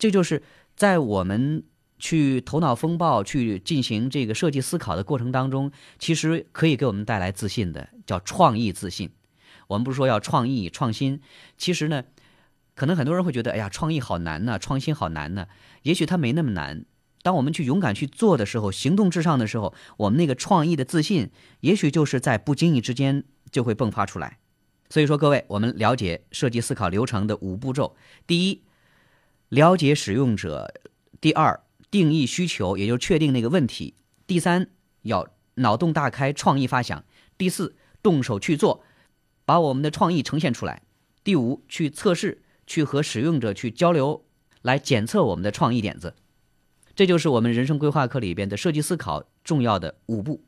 [0.00, 0.42] 这就是
[0.74, 1.62] 在我们。
[1.98, 9.10] 去头脑风暴去进行这个设计思考的过程当中，其实可以给我们带来自信的，叫创意自信。
[9.66, 11.20] 我们不是说要创意创新，
[11.56, 12.04] 其实呢，
[12.74, 15.46] 可能很多人会觉得，哎呀，创意好难呢，创新好难呢。
[15.82, 16.84] 也许它没那么难。
[17.22, 21.30] 当我们去勇敢去做的时候，行动至上的时候，我们那个创意的自信，
[21.60, 24.38] 也许就是在不经意之间就会迸发出来。
[24.88, 27.94] 所以说，各位，我们了解设计思考流程的五步骤：
[28.26, 28.62] 第一，
[29.50, 30.72] 了解使用者；
[31.20, 33.94] 第二，定义需求，也就确定那个问题。
[34.26, 34.68] 第三，
[35.02, 37.04] 要脑洞大开，创意发想。
[37.36, 38.84] 第四，动手去做，
[39.44, 40.82] 把我们的创意呈现出来。
[41.24, 44.24] 第五，去测试，去和使用者去交流，
[44.62, 46.14] 来检测我们的创意点子。
[46.94, 50.42] 这就是我们人生规划课里边的设计思考重要的五步。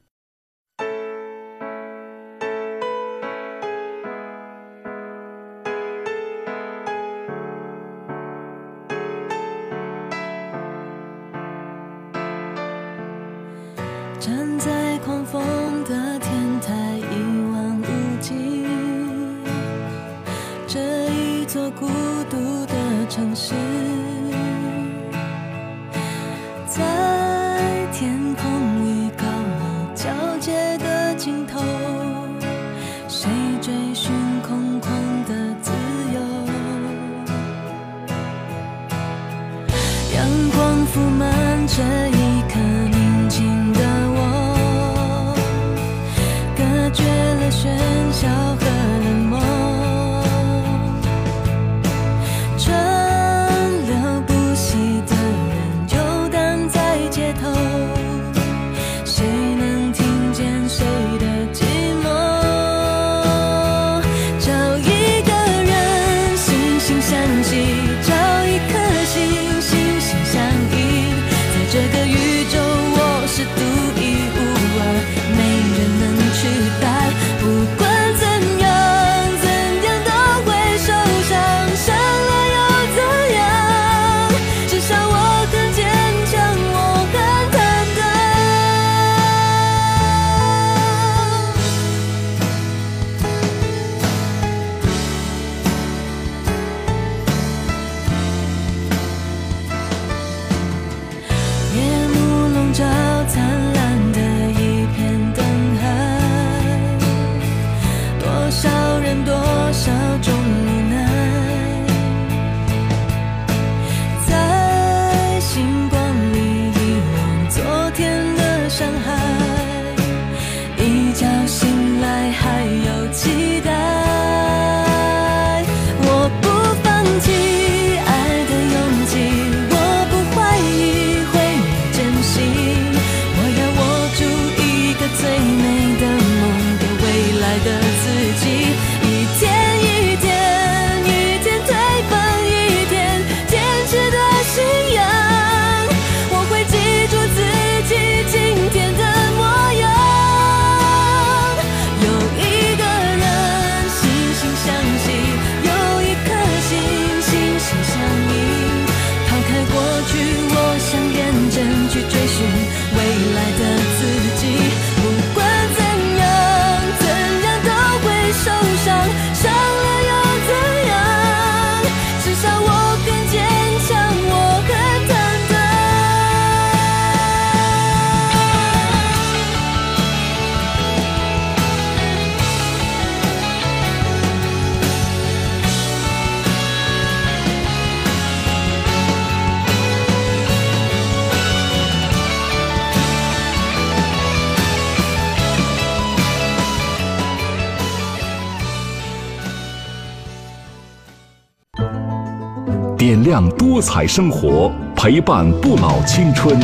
[203.73, 206.59] 多彩生活，陪伴不老青春。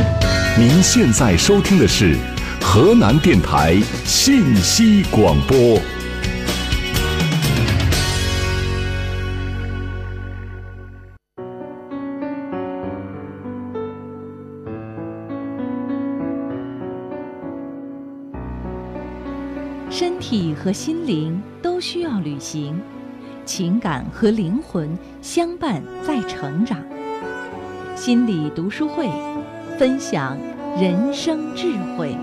[0.58, 2.16] 您现在收听的是
[2.60, 5.56] 河南电台信息广播。
[19.88, 22.76] 身体和心灵都需要旅行，
[23.44, 26.76] 情感和灵魂相伴在成长。
[27.96, 29.08] 心理读书会，
[29.78, 30.38] 分享
[30.78, 32.14] 人生智慧。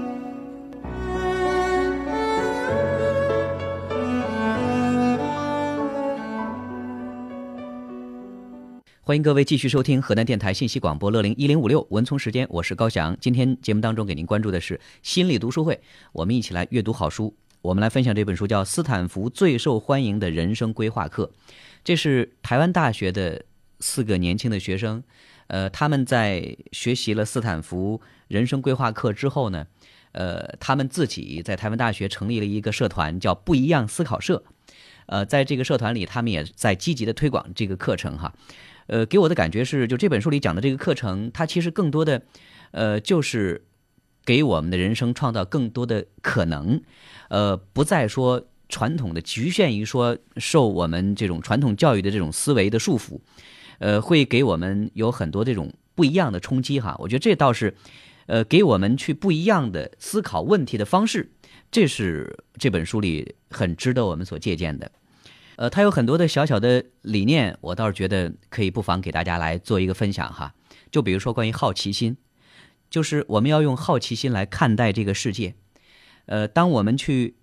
[9.01, 13.17] 欢迎各位继续收听河南电台信息广播乐龄一零五六文聪时间，我是高翔。
[13.19, 15.81] 今天节目当中给您关注的是心理读书会，
[16.11, 17.35] 我们一起来阅读好书。
[17.63, 21.25] 我们来分享这本书，叫《斯坦福最受欢迎的人生规划课》。
[21.83, 23.43] 这是台湾大学的
[23.79, 25.03] 四个年轻的学生，
[25.53, 29.67] 呃，他们在学习了斯坦福人生规划课之后呢，
[30.13, 34.43] 呃，他们自己在台湾大学成立了一个社团，叫“不一样思考社”。
[35.05, 38.33] 呃，在这个社团里，他们也在积极的推广这个课程哈。
[38.87, 42.23] 呃，给我的感觉是，就这本书里讲的这个课程，它其实更多的，
[42.71, 43.63] 呃，就是
[44.25, 46.81] 给我们的人生创造更多的可能，
[47.29, 53.19] 呃，不再说传统的局限于说受我们这种传统教育的这种思维的束缚，
[53.79, 56.95] 呃，会给我们有很多这种不一样的冲击哈。
[56.99, 57.75] 我觉得这倒是，
[58.25, 61.31] 呃，给我们去不一样的思考问题的方式，
[61.71, 64.91] 这是这本书里很值得我们所借鉴的。
[65.55, 70.55] 呃，它有很多的小小的理念，我倒是觉得可以不妨给大家来做一个分享哈。
[70.91, 72.17] 就比如说关于好奇心，
[72.89, 75.53] 就是我们要用好奇心来看待这个世界。
[76.25, 77.35] 呃，当我们去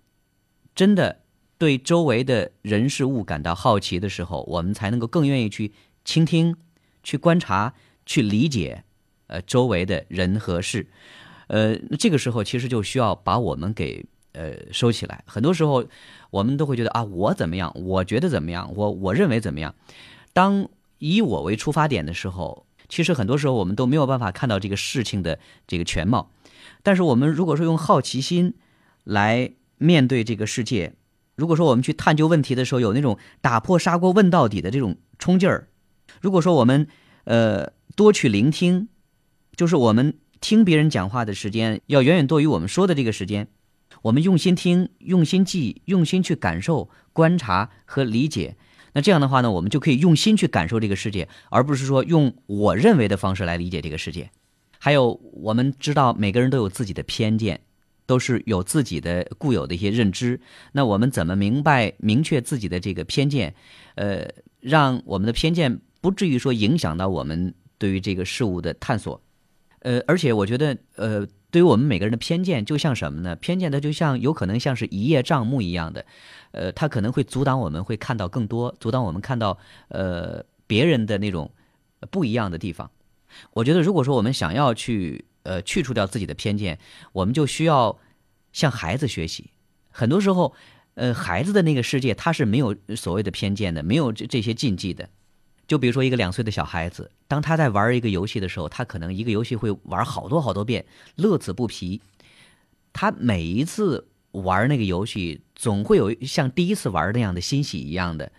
[0.75, 1.21] 真的
[1.57, 5.71] 对周围的人事物感到好奇的时候，我们才能够更愿意去
[6.05, 6.55] 倾听、
[7.03, 7.73] 去观察、
[8.05, 8.83] 去理解
[9.27, 10.87] 呃周围的人和事。
[11.47, 14.05] 呃，这个时候其实就需要把我们给。
[14.33, 15.25] 呃，收起来。
[15.27, 15.85] 很多时候，
[16.29, 17.69] 我们都会觉得啊，我怎么样？
[17.75, 18.71] 我觉得怎么样？
[18.77, 19.75] 我我认为怎么样？
[20.31, 25.37] 当以我为出发点的时候，其实很多时候我们都没有办法看到这个事情的
[25.67, 26.31] 这个全貌。
[26.81, 28.53] 但是，我们如果说用好奇心
[29.03, 30.93] 来面对这个世界，
[31.35, 35.67] 如果说我们去探究问题的时候有那种打破砂锅问到底的这种冲劲儿，
[36.19, 36.87] 如果说我们
[37.23, 38.89] 呃多去聆听，
[39.55, 43.47] 就是我们听别人讲话的时间要远远多于我们说的这个时间。
[44.03, 48.55] 我们用心听，用心记，用心去感受、观察和理解。
[48.93, 54.31] 那这样的话呢，我们就可以用心去感受这个世界，而不是说用我认为的方式来理解这个世界。
[54.79, 57.61] 还有，我们知道每个人都有自己的偏见，
[58.07, 60.41] 都是有自己的固有的一些认知。
[60.71, 63.53] 那我们怎么明白、明确自己的这个偏见？
[63.95, 64.27] 呃，
[64.59, 69.21] 让我们的偏见不至于说影响到我们对于这个事物的探索。
[69.79, 71.27] 呃，而且我觉得，呃。
[71.51, 73.35] 对于我们每个人的偏见，就像什么呢？
[73.35, 76.05] 偏见它就像有可能像是一叶障目一样的，
[76.51, 79.57] 呃，它可能会阻挡我们会看到更多，阻挡我们看到
[79.89, 81.51] 呃别人的那种
[82.09, 82.89] 不一样的地方。
[83.51, 86.79] 我觉得，如果说我们想要去呃去除掉自己的偏见，
[87.11, 87.99] 我们就需要
[88.53, 89.51] 向孩子学习。
[89.89, 90.55] 很多时候，
[90.93, 95.09] 呃，孩子的那个世界他是没有所谓的偏见的，没有这这些禁忌的。
[95.71, 100.83] 就比如说一个两岁的小孩子，当他在玩一个游戏的时候，他可能一个游戏会玩好多好多遍，
[101.15, 102.01] 乐此不疲。
[102.91, 108.33] 他每一次玩那个游戏，总会有像第一次玩那样的欣喜一样的。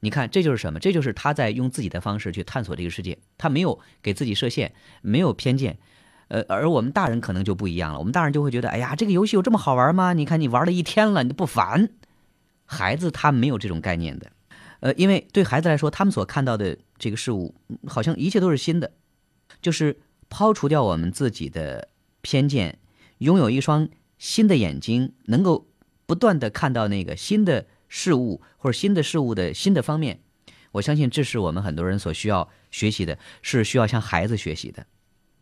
[0.00, 0.80] 你看，这就是什么？
[0.80, 3.16] 这就是他在用自己的方式去探索这个世界。
[3.38, 4.72] 他没有给自己设限，
[5.02, 5.78] 没有偏见。
[6.26, 8.00] 呃，而我们大人可能就不一样了。
[8.00, 10.14] 我们大人就会觉得，哎呀，这个游戏有这么好玩吗？
[10.14, 11.90] 你看你玩了一天了，你不烦？
[12.66, 14.31] 孩子他没有这种概念的。
[14.82, 17.54] 呃，因为对孩子来说，他们所看到的这个事物，
[17.86, 18.90] 好像一切都是新的，
[19.60, 21.88] 就是抛除掉我们自己的
[22.20, 22.80] 偏见，
[23.18, 25.68] 拥有一双新的眼睛，能够
[26.04, 30.18] 不断的看到那个新的事物或者新的事物的新的方面。
[30.72, 34.84] 我相信这是我们很多人所需要学习的，是需要向孩子学习的。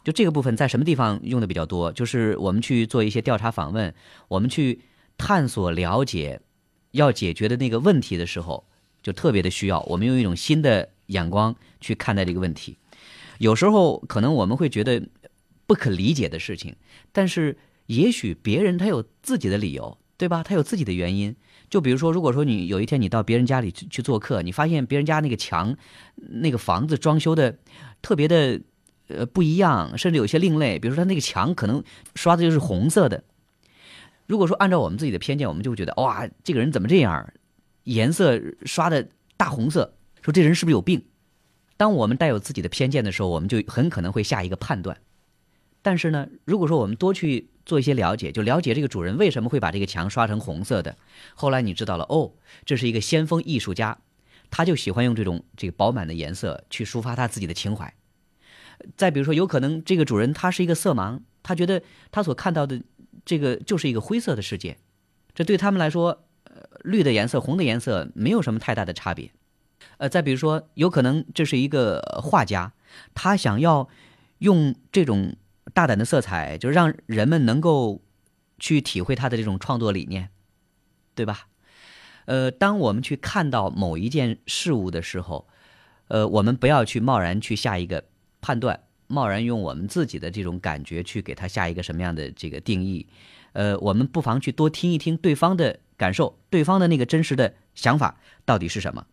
[0.04, 1.90] 就这个部分在什么地方用的比较多？
[1.92, 3.94] 就是我们去做一些调查访问，
[4.28, 4.82] 我们去
[5.16, 6.42] 探索了解
[6.90, 8.66] 要解决的那个问题的时候。
[9.02, 12.76] 就特别的需要我们用一种新的眼光去看待这个问题。
[13.38, 15.02] 有时候可能我们会觉得
[15.66, 16.76] 不可理解的事情，
[17.12, 20.42] 但是也许别人他有自己的理由，对吧？
[20.42, 21.34] 他有自己的原因。
[21.70, 25.76] 就比如说，如果说你有一天你到别人家里去去做客，你发现别人家那个墙、
[26.16, 27.56] 那个房子装修的
[28.02, 28.60] 特别的
[29.06, 30.80] 呃不一样，甚至有些另类。
[30.80, 31.82] 比如说他那个墙可能
[32.16, 33.22] 刷的就是红色的。
[34.26, 37.32] 如果说按照我们自己的偏见，我们就会觉得哇，这个人怎么这样？
[37.84, 41.04] 颜色刷的大红色，说这人是不是有病？
[41.76, 44.98] 当我们带有自己的偏见的时候，我们就很可能会下一个判断。
[45.82, 50.96] 但是呢，如果说我们多去做一些了解，就了解这个主人为什么会把这个墙刷成红色的。
[51.34, 52.34] 后来你知道了，哦，
[52.66, 53.96] 这是一个先锋艺术家，
[54.50, 57.94] 他就喜欢用这种这个饱满的颜色去抒发他自己的情怀。
[58.96, 62.82] 再比如说，有可能这个主人他是一个色盲，他觉得他所看到的
[63.24, 64.76] 这个就是一个灰色的世界，
[65.34, 66.26] 这对他们来说，
[66.82, 69.30] 绿的颜色、红的颜色没有什么太大的差别。
[69.98, 72.72] 呃，再比如说，有可能这是一个画家，
[73.14, 73.88] 他想要
[74.38, 75.36] 用这种
[75.74, 78.00] 大胆的色彩，就让人们能够
[78.58, 80.30] 去体会他的这种创作理念，
[81.14, 81.48] 对吧？
[82.26, 85.48] 呃，当我们去看到某一件事物的时候，
[86.08, 88.04] 呃，我们不要去贸然去下一个
[88.40, 93.06] 判断，贸然用我们自己的这种感觉去给他下一个什么样的这个定义。
[93.52, 99.04] 呃，我们不妨去多听一听对方的感受，对方的那个真实的想法到底是什么。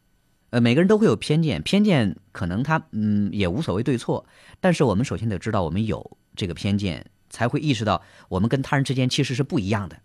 [0.52, 4.26] 呃，每个人都会有偏见，偏见可能他嗯也无所谓对错，
[4.62, 9.98] 但是我们首先得知道我们有这个偏见，才会意识到我们跟他人之间其实是不一样的。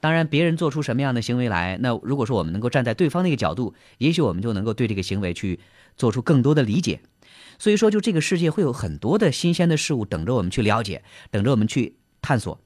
[0.00, 5.60] 当然，别人做出什么样的行为来，那如果说我们能够站在对方那个角度，也许我们就能够对这个行为去
[5.94, 7.00] 做出更多的理解。
[7.58, 12.58] 所以说，就这个世界会有很多的新鲜的事物等着我们去了解，等着我们去探索。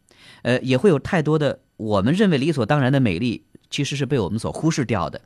[0.42, 3.44] 呃，也会有太多的我们认为理所当然的美丽，
[3.74, 5.20] 其实是被我们所忽视掉的。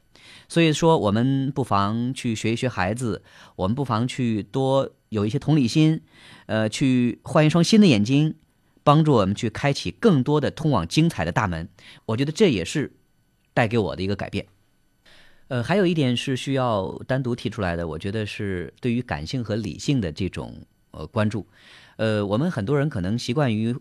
[0.49, 3.23] 所以说，我们不妨去学一学孩子，
[3.57, 6.01] 我们不妨去多有一些同理心，
[6.47, 8.37] 呃，去换一双新的眼睛，
[8.83, 11.69] 帮助我们去开启更多的通往精彩的大门。
[12.07, 12.95] 我觉得这也是
[13.53, 14.47] 带给我的一个改变。
[15.49, 20.55] 呃，还有一点是需要单独提出来的，我觉得是对于感性和理性的这种
[20.93, 21.47] 呃关注。
[21.97, 23.77] 呃，我们很多人可能习惯于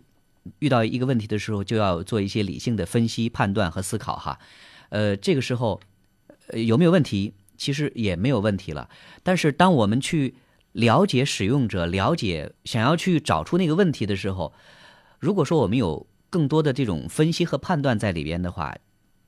[0.59, 4.39] 遇到一个问题的时候，就要做一些理性的分析、判断和思考哈。
[4.89, 5.79] 呃，这个时候。
[6.49, 7.33] 呃，有没有问题？
[7.57, 8.89] 其实也没有问题了。
[9.21, 10.35] 但是，当我们去
[10.71, 14.53] 了解使用者，了解想要去找出那个问题的时候，
[15.19, 18.77] 如果说我们有更多的这种分析和判断在里边的话，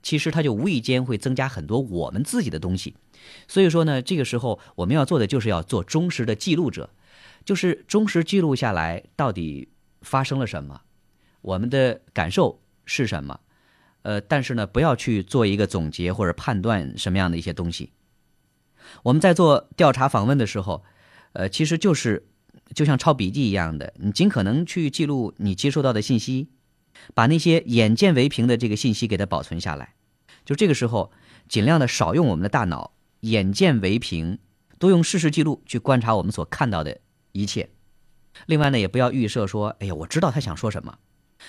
[0.01, 2.95] 其实它就无意间会增加很多我们自己的东西。
[3.49, 6.89] 所以说呢，这个时候我们要做的就是要做忠实的记录者，
[7.43, 9.67] 就是忠实记录下来到底
[10.03, 10.80] 发生了什么，
[11.42, 13.40] 我们的感受是什么。
[14.02, 17.92] 呃，但是呢，不要去做一个总结或者判断什么样的一些东西。
[19.04, 20.84] 我们在做调查访问的时候，
[21.34, 22.28] 呃，其实就是
[22.74, 26.48] 就像抄笔记一样的，你尽可能去记录你接收到的信息，
[27.14, 29.96] 把那些眼见为凭的这个信息给它保存下来。
[30.46, 31.12] 就这个时候，
[31.50, 34.40] 尽量的少用我们的大脑，眼见为凭，
[34.80, 37.00] 多用事实记录去观察我们所看到的
[37.34, 37.70] 一切。
[38.48, 40.98] 另外呢，也不要预设说，哎呀，我知道他想说什么。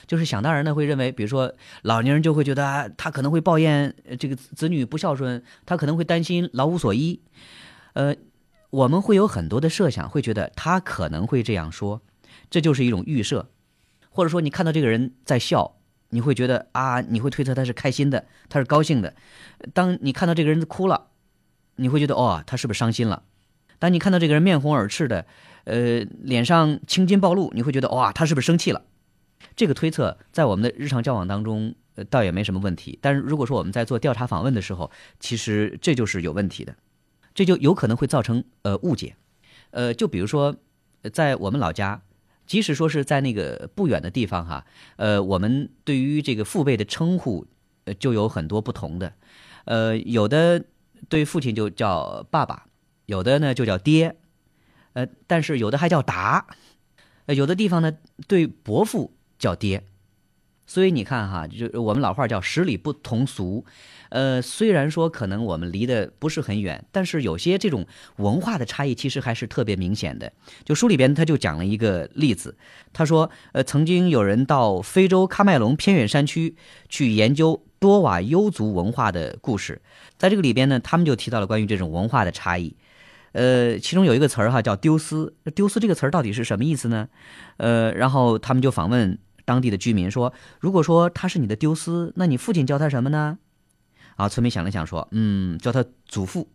[0.07, 7.21] 就是想当然的会认为，比如说老年人就会觉得他可能会抱怨这个子女不孝顺，他可能会担心老无所依，
[7.95, 8.15] 呃，
[8.71, 12.01] 我们会有很多的设想，会觉得他可能会这样说，
[12.49, 13.49] 这就是一种预设，
[14.11, 15.77] 或者说你看到这个人在笑，
[16.11, 19.13] 你会觉得啊，你会推测他是开心的，他是高兴的；
[19.73, 21.09] 当你看到这个人哭了，
[21.77, 23.23] 你会觉得哦，他是不是伤心了？
[23.79, 25.25] 当你看到这个人面红耳赤的，
[25.65, 28.83] 呃，脸上青筋暴露，你会觉得哇，他是不是生气了？
[29.57, 32.99] 这个推测在我们的日常交往当中，呃，倒也没什么问题。
[33.03, 36.75] 但是如果说我们在做调查访问的时候，其实这就是有问题的，
[37.35, 39.17] 这就有可能会造成呃误解。
[39.71, 40.57] 呃，就比如说，
[41.13, 42.03] 在我们老家，
[42.47, 44.67] 即使说是在那个不远的地方哈，
[44.97, 47.47] 呃，我们对于这个父辈的称呼，
[47.85, 49.13] 呃，就有很多不同的。
[49.65, 50.65] 呃，有的
[51.09, 52.67] 对父亲就叫爸爸，
[53.07, 54.17] 有的呢就叫爹，
[54.95, 56.47] 呃，但是有的还叫达，
[57.27, 59.13] 呃，有的地方呢对伯父。
[59.41, 59.83] 叫爹，
[60.67, 63.65] 所以你看哈，就我们老话叫十里不同俗，
[64.11, 67.85] 呃，虽然说可能我们离得不是很远，但是有些这种
[68.19, 70.33] 文化的差异其实还是特别明显的。
[70.65, 72.57] 就书里边他就讲了一个例子，
[72.93, 76.55] 他说，呃，曾经有人到非洲喀麦隆偏远山区
[76.89, 79.83] 去研究多瓦尤族文化的故事，
[80.19, 82.77] 在这个里边呢，他们就提到了关于这种文化的差异。
[83.33, 87.09] 呃，其中有一个词儿哈叫丢斯，丢斯这个词儿到底是什么意思呢？
[87.57, 89.19] 呃，然后他们就访问。
[89.45, 93.39] 当地的居民说：“如果说他是你的丢失，那你父亲叫他什么呢？”
[94.17, 96.49] 啊，村民想了想说：“嗯，叫他祖父。”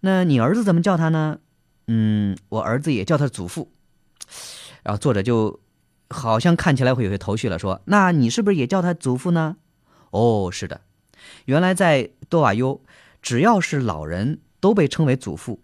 [0.00, 1.38] 那你儿子怎么叫他呢？
[1.88, 3.72] 嗯，我儿子也叫他祖父。
[4.82, 5.60] 然后作者就
[6.10, 9.56] 好像看起来会有些头绪了，说：“那你是不是也叫他祖父呢？”
[10.10, 10.82] 哦，是的，
[11.46, 12.80] 原来在多瓦尤，
[13.20, 15.60] 只要是老人都被称为祖父，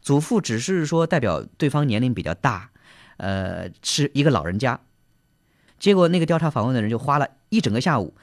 [0.00, 2.70] 祖父只是说代表对方年龄比较大，
[3.18, 4.80] 呃，是一个老人家。
[5.84, 8.14] 结果，那个调查访问的人就花了一整个下午，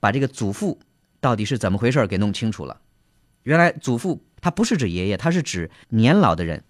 [0.00, 0.80] 把这个祖父
[1.20, 2.80] 到底是怎么回事给弄清楚了。
[3.42, 6.64] 原来，祖父他不是指爷爷，他是指年老的人。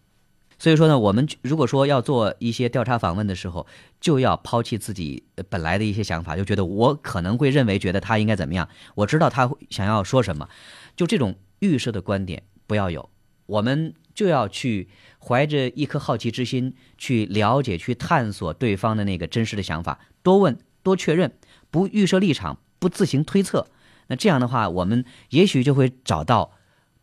[0.59, 3.69] 所以说呢，我们如果说要做一些调查访问的时候，
[4.01, 10.49] 就要抛弃自己本来的一些想法，就觉得我可能会认为觉得他应该怎么样，我知道他想要说什么，
[10.97, 13.09] 就这种预设的观点不要有。
[13.47, 14.89] 我们就要去
[15.25, 21.33] 怀着一颗好奇之心去了解、去探索对方的那个真实的想法，多问、多确认，
[21.71, 23.69] 不预设立场，不自行推测。
[24.09, 26.53] 那这样的话，我们也许就会找到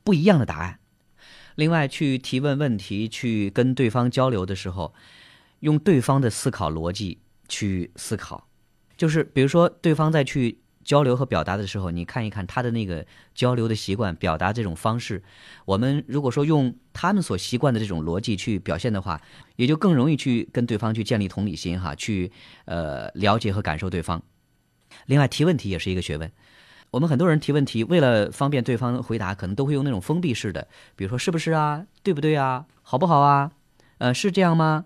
[0.03, 0.80] 不一样的答案。
[1.55, 4.93] 另外，去提问问题、去跟对方交流的时候，
[5.61, 8.47] 用对方的思考逻辑去思考，
[8.97, 10.59] 就是比如说，对方在去
[10.90, 15.22] 交流和表达的时候，你看一看他的那个交流的习惯、表达这种方式。
[15.66, 19.22] 我们如果说用他们所习惯的这种逻辑去表现的话，
[19.56, 22.32] 也就更容易去跟对方去建立同理心哈，去
[22.66, 24.24] 呃了解和感受对方。
[25.06, 26.32] 另外，提问题也是一个学问。
[26.90, 33.52] 我们很多人提问题，为了方便对方回答，可能都会用那种封闭式的，比如说是不是啊，对不对啊，好不好啊，
[34.00, 34.86] 呃，是这样吗？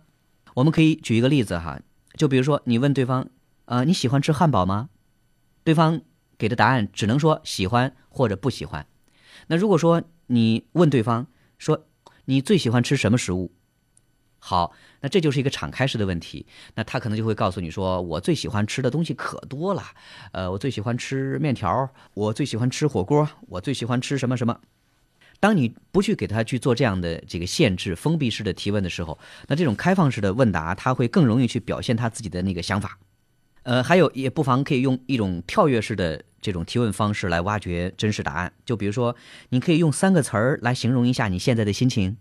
[0.55, 1.79] 我们可以举一个例子哈，
[2.17, 3.29] 就比如说你问对方，
[3.63, 4.89] 呃，你喜欢吃汉堡吗？
[5.63, 6.01] 对方
[6.37, 8.85] 给的答案只能说喜欢或者不喜欢。
[9.47, 11.85] 那如果说你问对方说
[12.25, 13.51] 你最喜欢吃什么食物？
[14.39, 16.45] 好，那这就是一个敞开式的问题。
[16.75, 19.81] 那他可能就会告诉你说：“我最喜欢吃的东西可多了，
[20.33, 24.59] 呃，我最喜欢吃面条，我最喜欢吃火锅，我最喜欢吃什么什么。”
[25.39, 32.99] 当你不去给他去做这样的这个限制、封闭式的提问的时候，那这种开放式的问答，他会更容易去表现他自己的那个想法。
[33.63, 38.53] 呃，还有也不妨可以用一种跳跃式的这种提问方式来挖掘真实答案。
[38.65, 39.15] 就比如说，
[39.49, 42.17] 你可以用三个词儿来形容一下你现在的心情。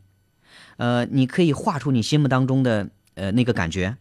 [0.76, 3.96] 呃，你可以画出你心目当中的呃那个感觉，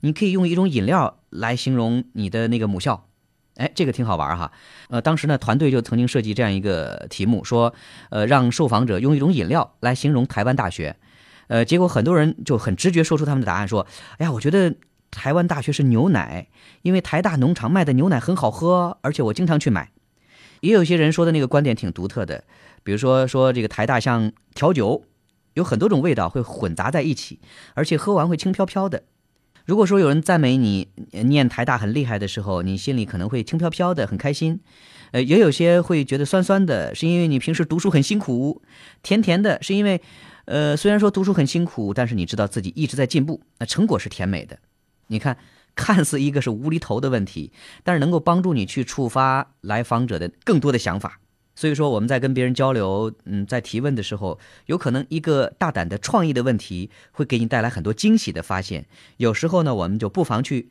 [0.00, 3.08] 你可以用一种饮料来形容你的那个母校，
[3.54, 4.52] 哎，这个挺好玩哈。
[4.88, 7.72] 呃，当时呢，团队就曾经设计这样一个题目，说，
[8.10, 10.96] 呃，让受访者用一种饮料来形容台湾大学，
[11.46, 13.86] 呃，结果很多人就很直觉说出他们的答案，说，
[14.18, 14.74] 哎呀，我觉得
[15.16, 16.46] 台湾大学是牛奶，
[16.82, 19.90] 因为台大农场卖的牛奶很好喝，而且我经常去买。
[20.60, 22.44] 也有些人说的那个观点挺独特的，
[22.84, 25.02] 比如说说这个台大像调酒。
[25.54, 27.40] 有很多种味道会混杂在一起，
[27.72, 29.04] 而且喝完会轻飘飘的。
[29.64, 34.60] 如果说有人赞美你念台大很厉害的时候，你心里可能会轻飘飘的，很开心。
[35.12, 38.60] 呃，也有些会觉得酸酸的，是因为你平时读书很辛苦；
[39.02, 40.02] 甜甜的，是因为，
[40.44, 44.58] 呃，虽然说读书很辛苦，但是你知道自己一直在进步，那成果是甜美的。
[45.08, 45.36] 你看，
[45.74, 47.52] 看似一个是无厘头的问题，
[47.84, 51.20] 但是能够帮助你去触发来访者的更多的想法。
[51.54, 58.84] 所以说，我们在跟别人交流，嗯，在提问的时候，有可能一个大胆的创意的问题会给你带来很多惊喜的发现。
[59.16, 60.68] 有时候呢，我们就不妨去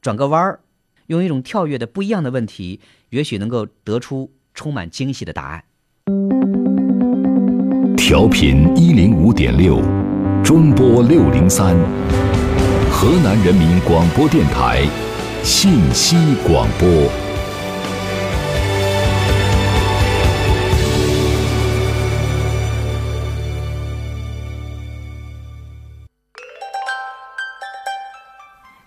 [0.00, 0.60] 转个弯儿，
[1.06, 2.80] 用一种跳跃的不一样的问题，
[3.10, 5.64] 也许能够得出充满惊喜的答案。
[7.96, 9.82] 调频一零五点六，
[10.44, 11.76] 中波六零三，
[13.00, 14.84] 河南人民广播电台
[15.44, 16.88] 信息广播。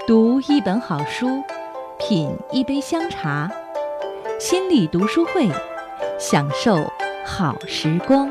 [0.05, 1.41] 读一本好书，
[1.97, 3.49] 品一杯香茶，
[4.37, 5.47] 心理读书会，
[6.19, 6.75] 享受
[7.25, 8.29] 好时光。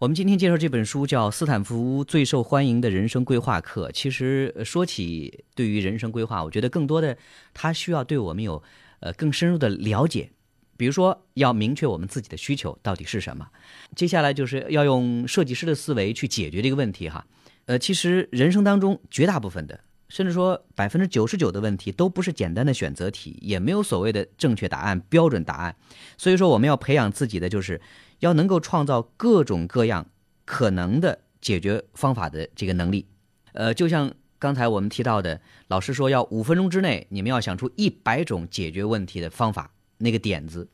[0.00, 3.88] 我们今天介绍这本书叫《斯坦福最受欢迎的人生规划课》。
[3.92, 7.18] 其实说起对于人生规划，我觉得更多的
[7.52, 8.62] 它需要对我们有
[9.00, 10.30] 呃更深入的了解。
[10.78, 13.46] 比如说，要明确我们自己的需求到底是什么。
[13.94, 17.26] 接下来就是要用设计师的思维去解决这个问题哈。
[17.66, 25.76] 呃，其实人生当中绝大部分的，甚至说百分之九十九的问题都不是简单的选择题，也没有所谓的正确答案、标准答案。
[26.16, 27.78] 所以说，我们要培养自己的，就是
[28.20, 30.06] 要能够创造各种各样
[30.46, 33.04] 可能的解决方法的这个能力。
[33.52, 39.72] 呃，就像刚才我们提到的，老师说要五分钟之内，你们要想出一百种解决问题的方法。
[40.02, 40.66] 那个点子，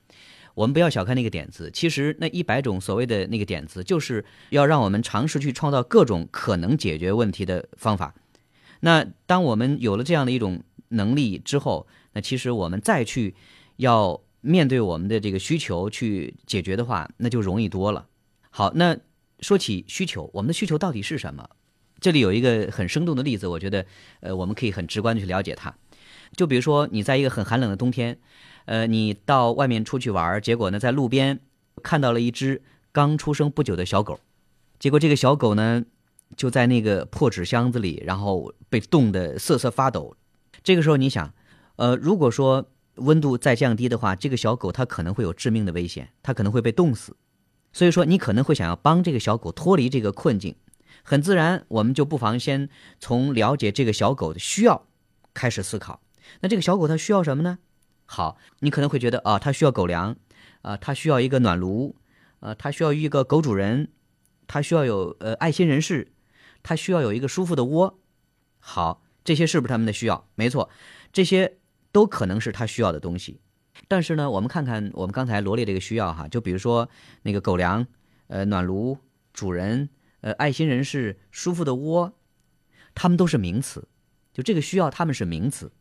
[0.55, 1.69] 我们不要小看那个点子。
[1.73, 8.15] 其实那一百种所谓的那个点子，就是要让我们尝试去创造各种可能解决问题的方法。
[8.79, 13.35] 那当我们有了这样的一种能力之后，那其实我们再去
[13.79, 18.07] 要面对我们的这个需求去解决的话，那就容易多了。
[18.51, 18.97] 好，那
[19.41, 21.51] 说起需求，我们的需求到底是什么？
[22.01, 23.85] 这里有一个很生动的例子，我觉得
[24.21, 25.75] 呃，我们可以很直观的去了解它。
[26.37, 28.19] 就比如说你在一个很寒冷的冬天。
[28.67, 31.39] 呃，你到外面出去玩，结果呢，在路边
[31.85, 34.19] 看到了一只刚出生不久的小狗，
[34.81, 35.85] 结果这个小狗呢，
[36.37, 40.17] 就在那个破纸箱子里，然后被冻得瑟瑟发抖。
[40.65, 41.33] 这个时候你想，
[41.77, 47.17] 呃，如果说温度再降低的话，这个小狗它可能会有致命的危险，它可能会被冻死。
[47.73, 50.57] 所以说，你可能会想要帮这个小狗脱离这个困境，
[51.03, 52.69] 很自然，我们就不妨先
[52.99, 54.87] 从了解这个小狗的需要
[55.35, 56.01] 开始思考。
[56.41, 57.59] 那这个小狗它需要什么呢？
[58.07, 60.17] 好，你可能会觉得啊，它需要狗粮，
[60.63, 61.97] 啊，它需要一个暖炉，
[62.41, 63.89] 呃，它需要一个狗主人，
[64.47, 66.13] 它需要有呃爱心人士，
[66.63, 67.99] 它需要有一个舒服的窝。
[68.59, 70.27] 好，这些是不是他们的需要？
[70.35, 70.71] 没错，
[71.13, 71.59] 这些
[71.97, 73.41] 都可能是它需要的东西。
[73.89, 76.91] 但是呢，我们看看我们刚才罗列这个需要哈，就比如说
[77.23, 77.87] 那个狗粮，
[78.27, 78.99] 呃，暖炉、
[79.33, 79.89] 主人，
[80.21, 82.13] 呃，爱心人士、舒服的窝，
[82.95, 83.89] 他们都是名词。
[84.35, 85.73] 就这个需要，他们是名词。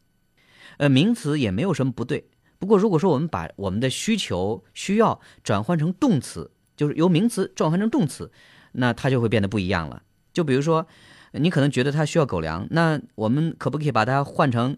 [0.78, 2.30] 呃，名词也没有什么不对。
[2.60, 8.32] 不过，如果说我们把我们的需求、需要转换成动词，就是由名词转换成动词，
[8.72, 10.04] 那它就会变得不一样了。
[10.32, 10.88] 就比如说，
[11.34, 14.78] 你可能觉得他需要狗粮，那我们可不可以把它换成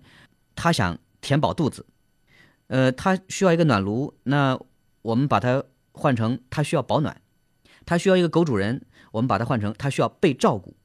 [0.56, 1.86] 他想填饱肚子？
[2.68, 4.60] 呃，他需要一个暖炉，那
[5.02, 7.16] 我们把它换成他需要保暖；
[7.86, 10.76] 他需要一个狗主人，我们把它换成他需要被照顾；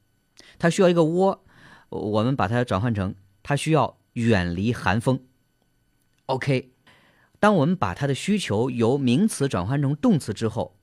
[0.59, 1.43] 他需要一个窝，
[1.89, 3.97] 我们把它转换成他需要。
[4.13, 5.25] 远离寒风。
[6.27, 6.71] OK，
[7.39, 10.77] 当我们把它的需求由名词转换成动词之后，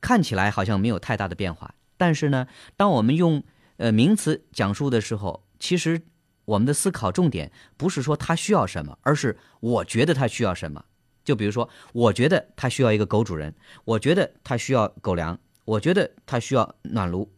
[0.00, 1.76] 看起来好像没有太大的变化。
[1.96, 3.44] 但是呢，当我们用
[3.76, 6.02] 呃名词讲述的时候，其实
[6.46, 10.82] 我们的思考重点不是说他需要什么，而是我觉得他需要什么。
[11.22, 17.30] 就比如说，我觉得他需要一个狗主人，我觉得他需要狗粮，我觉得他需要暖炉，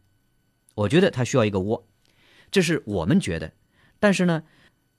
[0.75, 1.87] 我觉得他需要一个窝，
[2.51, 3.53] 这是我们觉得。
[3.99, 4.45] 但是呢？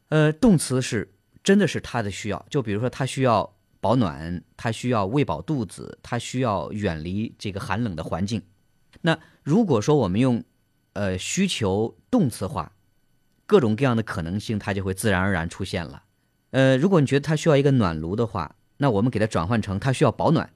[0.10, 8.41] 呃，动词是真的是他的需要，就比如说他需要保暖，他需要喂饱肚子，他需要远离这个寒冷的环境。
[9.01, 10.43] 那如果说我们用
[10.93, 12.72] 呃需求动词化，
[13.49, 16.03] 各种各样的可能性它就会自然而然出现了。
[16.51, 20.53] 呃，如果你觉得它需要一个暖炉的话，那我们给它转换成它需要保暖，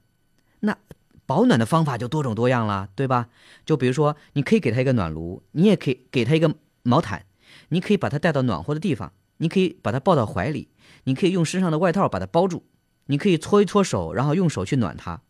[0.60, 0.78] 那
[1.26, 3.30] 保暖的方法就多种多样了，对吧？
[3.66, 7.26] 就比如说你可以给它一个暖炉，你也可以给它一个毛毯，
[7.70, 9.12] 你可以把它带到暖和的地方。
[9.38, 10.70] 你可以把它抱到怀里，
[11.06, 12.64] 你可以用身上的外套把它包住，
[13.08, 15.22] 你可以搓一搓手，然后用手去暖它，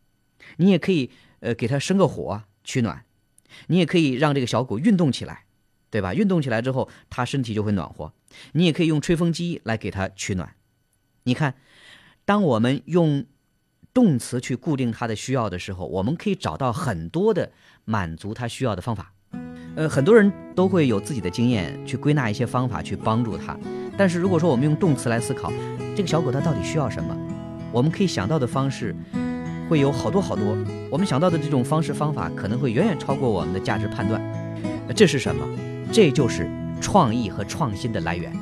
[0.57, 1.09] 你也可以
[1.39, 3.05] 呃给它生个火取暖，
[3.67, 5.42] 你也可以让这个小狗运动起来，
[5.93, 6.11] 对吧？
[6.15, 8.11] 运动起来之后，它身体就会暖和。
[8.53, 10.55] 你也可以用吹风机来给它取暖。
[11.25, 11.53] 你看，
[12.25, 13.25] 当我们用
[13.93, 17.51] 动词去固定它的需要的时候，我们可以找到很多的
[17.85, 19.13] 满足它需要的方法。
[19.75, 23.55] 呃，很多人都会有自己的经验去归纳一些方法去帮助它。
[23.95, 25.53] 但是如果说我们用动词来思考，
[25.95, 27.15] 这个小狗它到底需要什么，
[27.71, 28.95] 我们可以想到的方式
[29.69, 30.43] 会有好多好多。
[30.89, 34.19] 我们想到的这种方式方法可能会远远超过我们的价值判断。
[34.95, 35.47] 这是什么？
[35.93, 36.49] 这就是
[36.81, 38.33] 创意和创新的来源。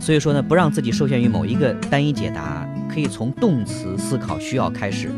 [0.00, 5.10] 所以说呢，不让自己受限于某一个单一解答，可以从动词思考需要开始，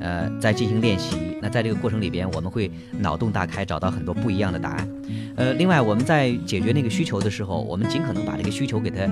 [0.00, 1.16] 呃，再进行练习。
[1.42, 4.88] 那在这个过程里边，我们会脑洞大开，找到很多不一样的答案。
[5.36, 9.06] 呃，另外我们在解决那个需求的时候，我们尽可能把这个需求给它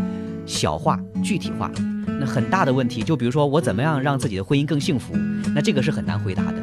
[0.46, 1.70] 小化、具体化。
[2.20, 5.14] 那很大的问题，就比如说我怎么样让自己的婚姻更幸福，
[5.54, 6.54] 那这个是很难回答的。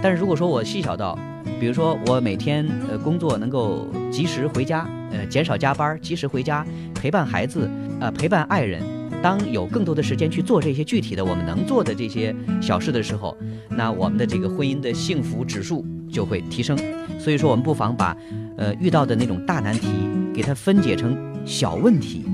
[0.00, 1.18] 但是如果说我细小到，
[1.58, 8.82] 比如说我每天呃工作能够及时回家，呃减少加班，及时回家陪伴孩子，呃陪伴爱人。
[9.20, 13.36] 当有更多的时间去做这些具体的我们能做的这些小事的时候，
[13.68, 16.78] 那我们的这个婚姻的幸福指数就会提升。
[17.18, 18.16] 所以说，我们不妨把，
[18.56, 19.88] 呃，遇到的那种大难题
[20.32, 22.26] 给它分解成小问题，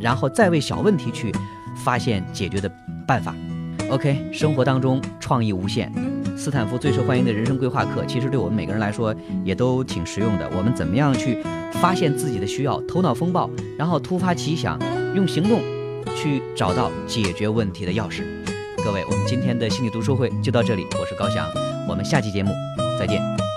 [0.00, 1.32] 然后再为小问题去
[1.84, 2.68] 发现解决的
[3.06, 3.32] 办法。
[3.88, 5.92] OK，生活当中创意无限，
[6.42, 9.14] 斯坦福最受欢迎的人生规划课，其实对我们每个人来说
[9.44, 10.50] 也都挺实用的。
[10.56, 11.38] 我们怎么样去
[11.74, 14.76] 发现自己的需要，头脑风暴，然后突发奇想，
[15.14, 15.60] 用行动。
[16.16, 18.22] 去找到解决问题的钥匙。
[18.84, 21.48] 各位，我们今天的心理读书会就到这里，我是高翔，
[21.88, 22.50] 我们下期节目
[22.98, 23.51] 再见。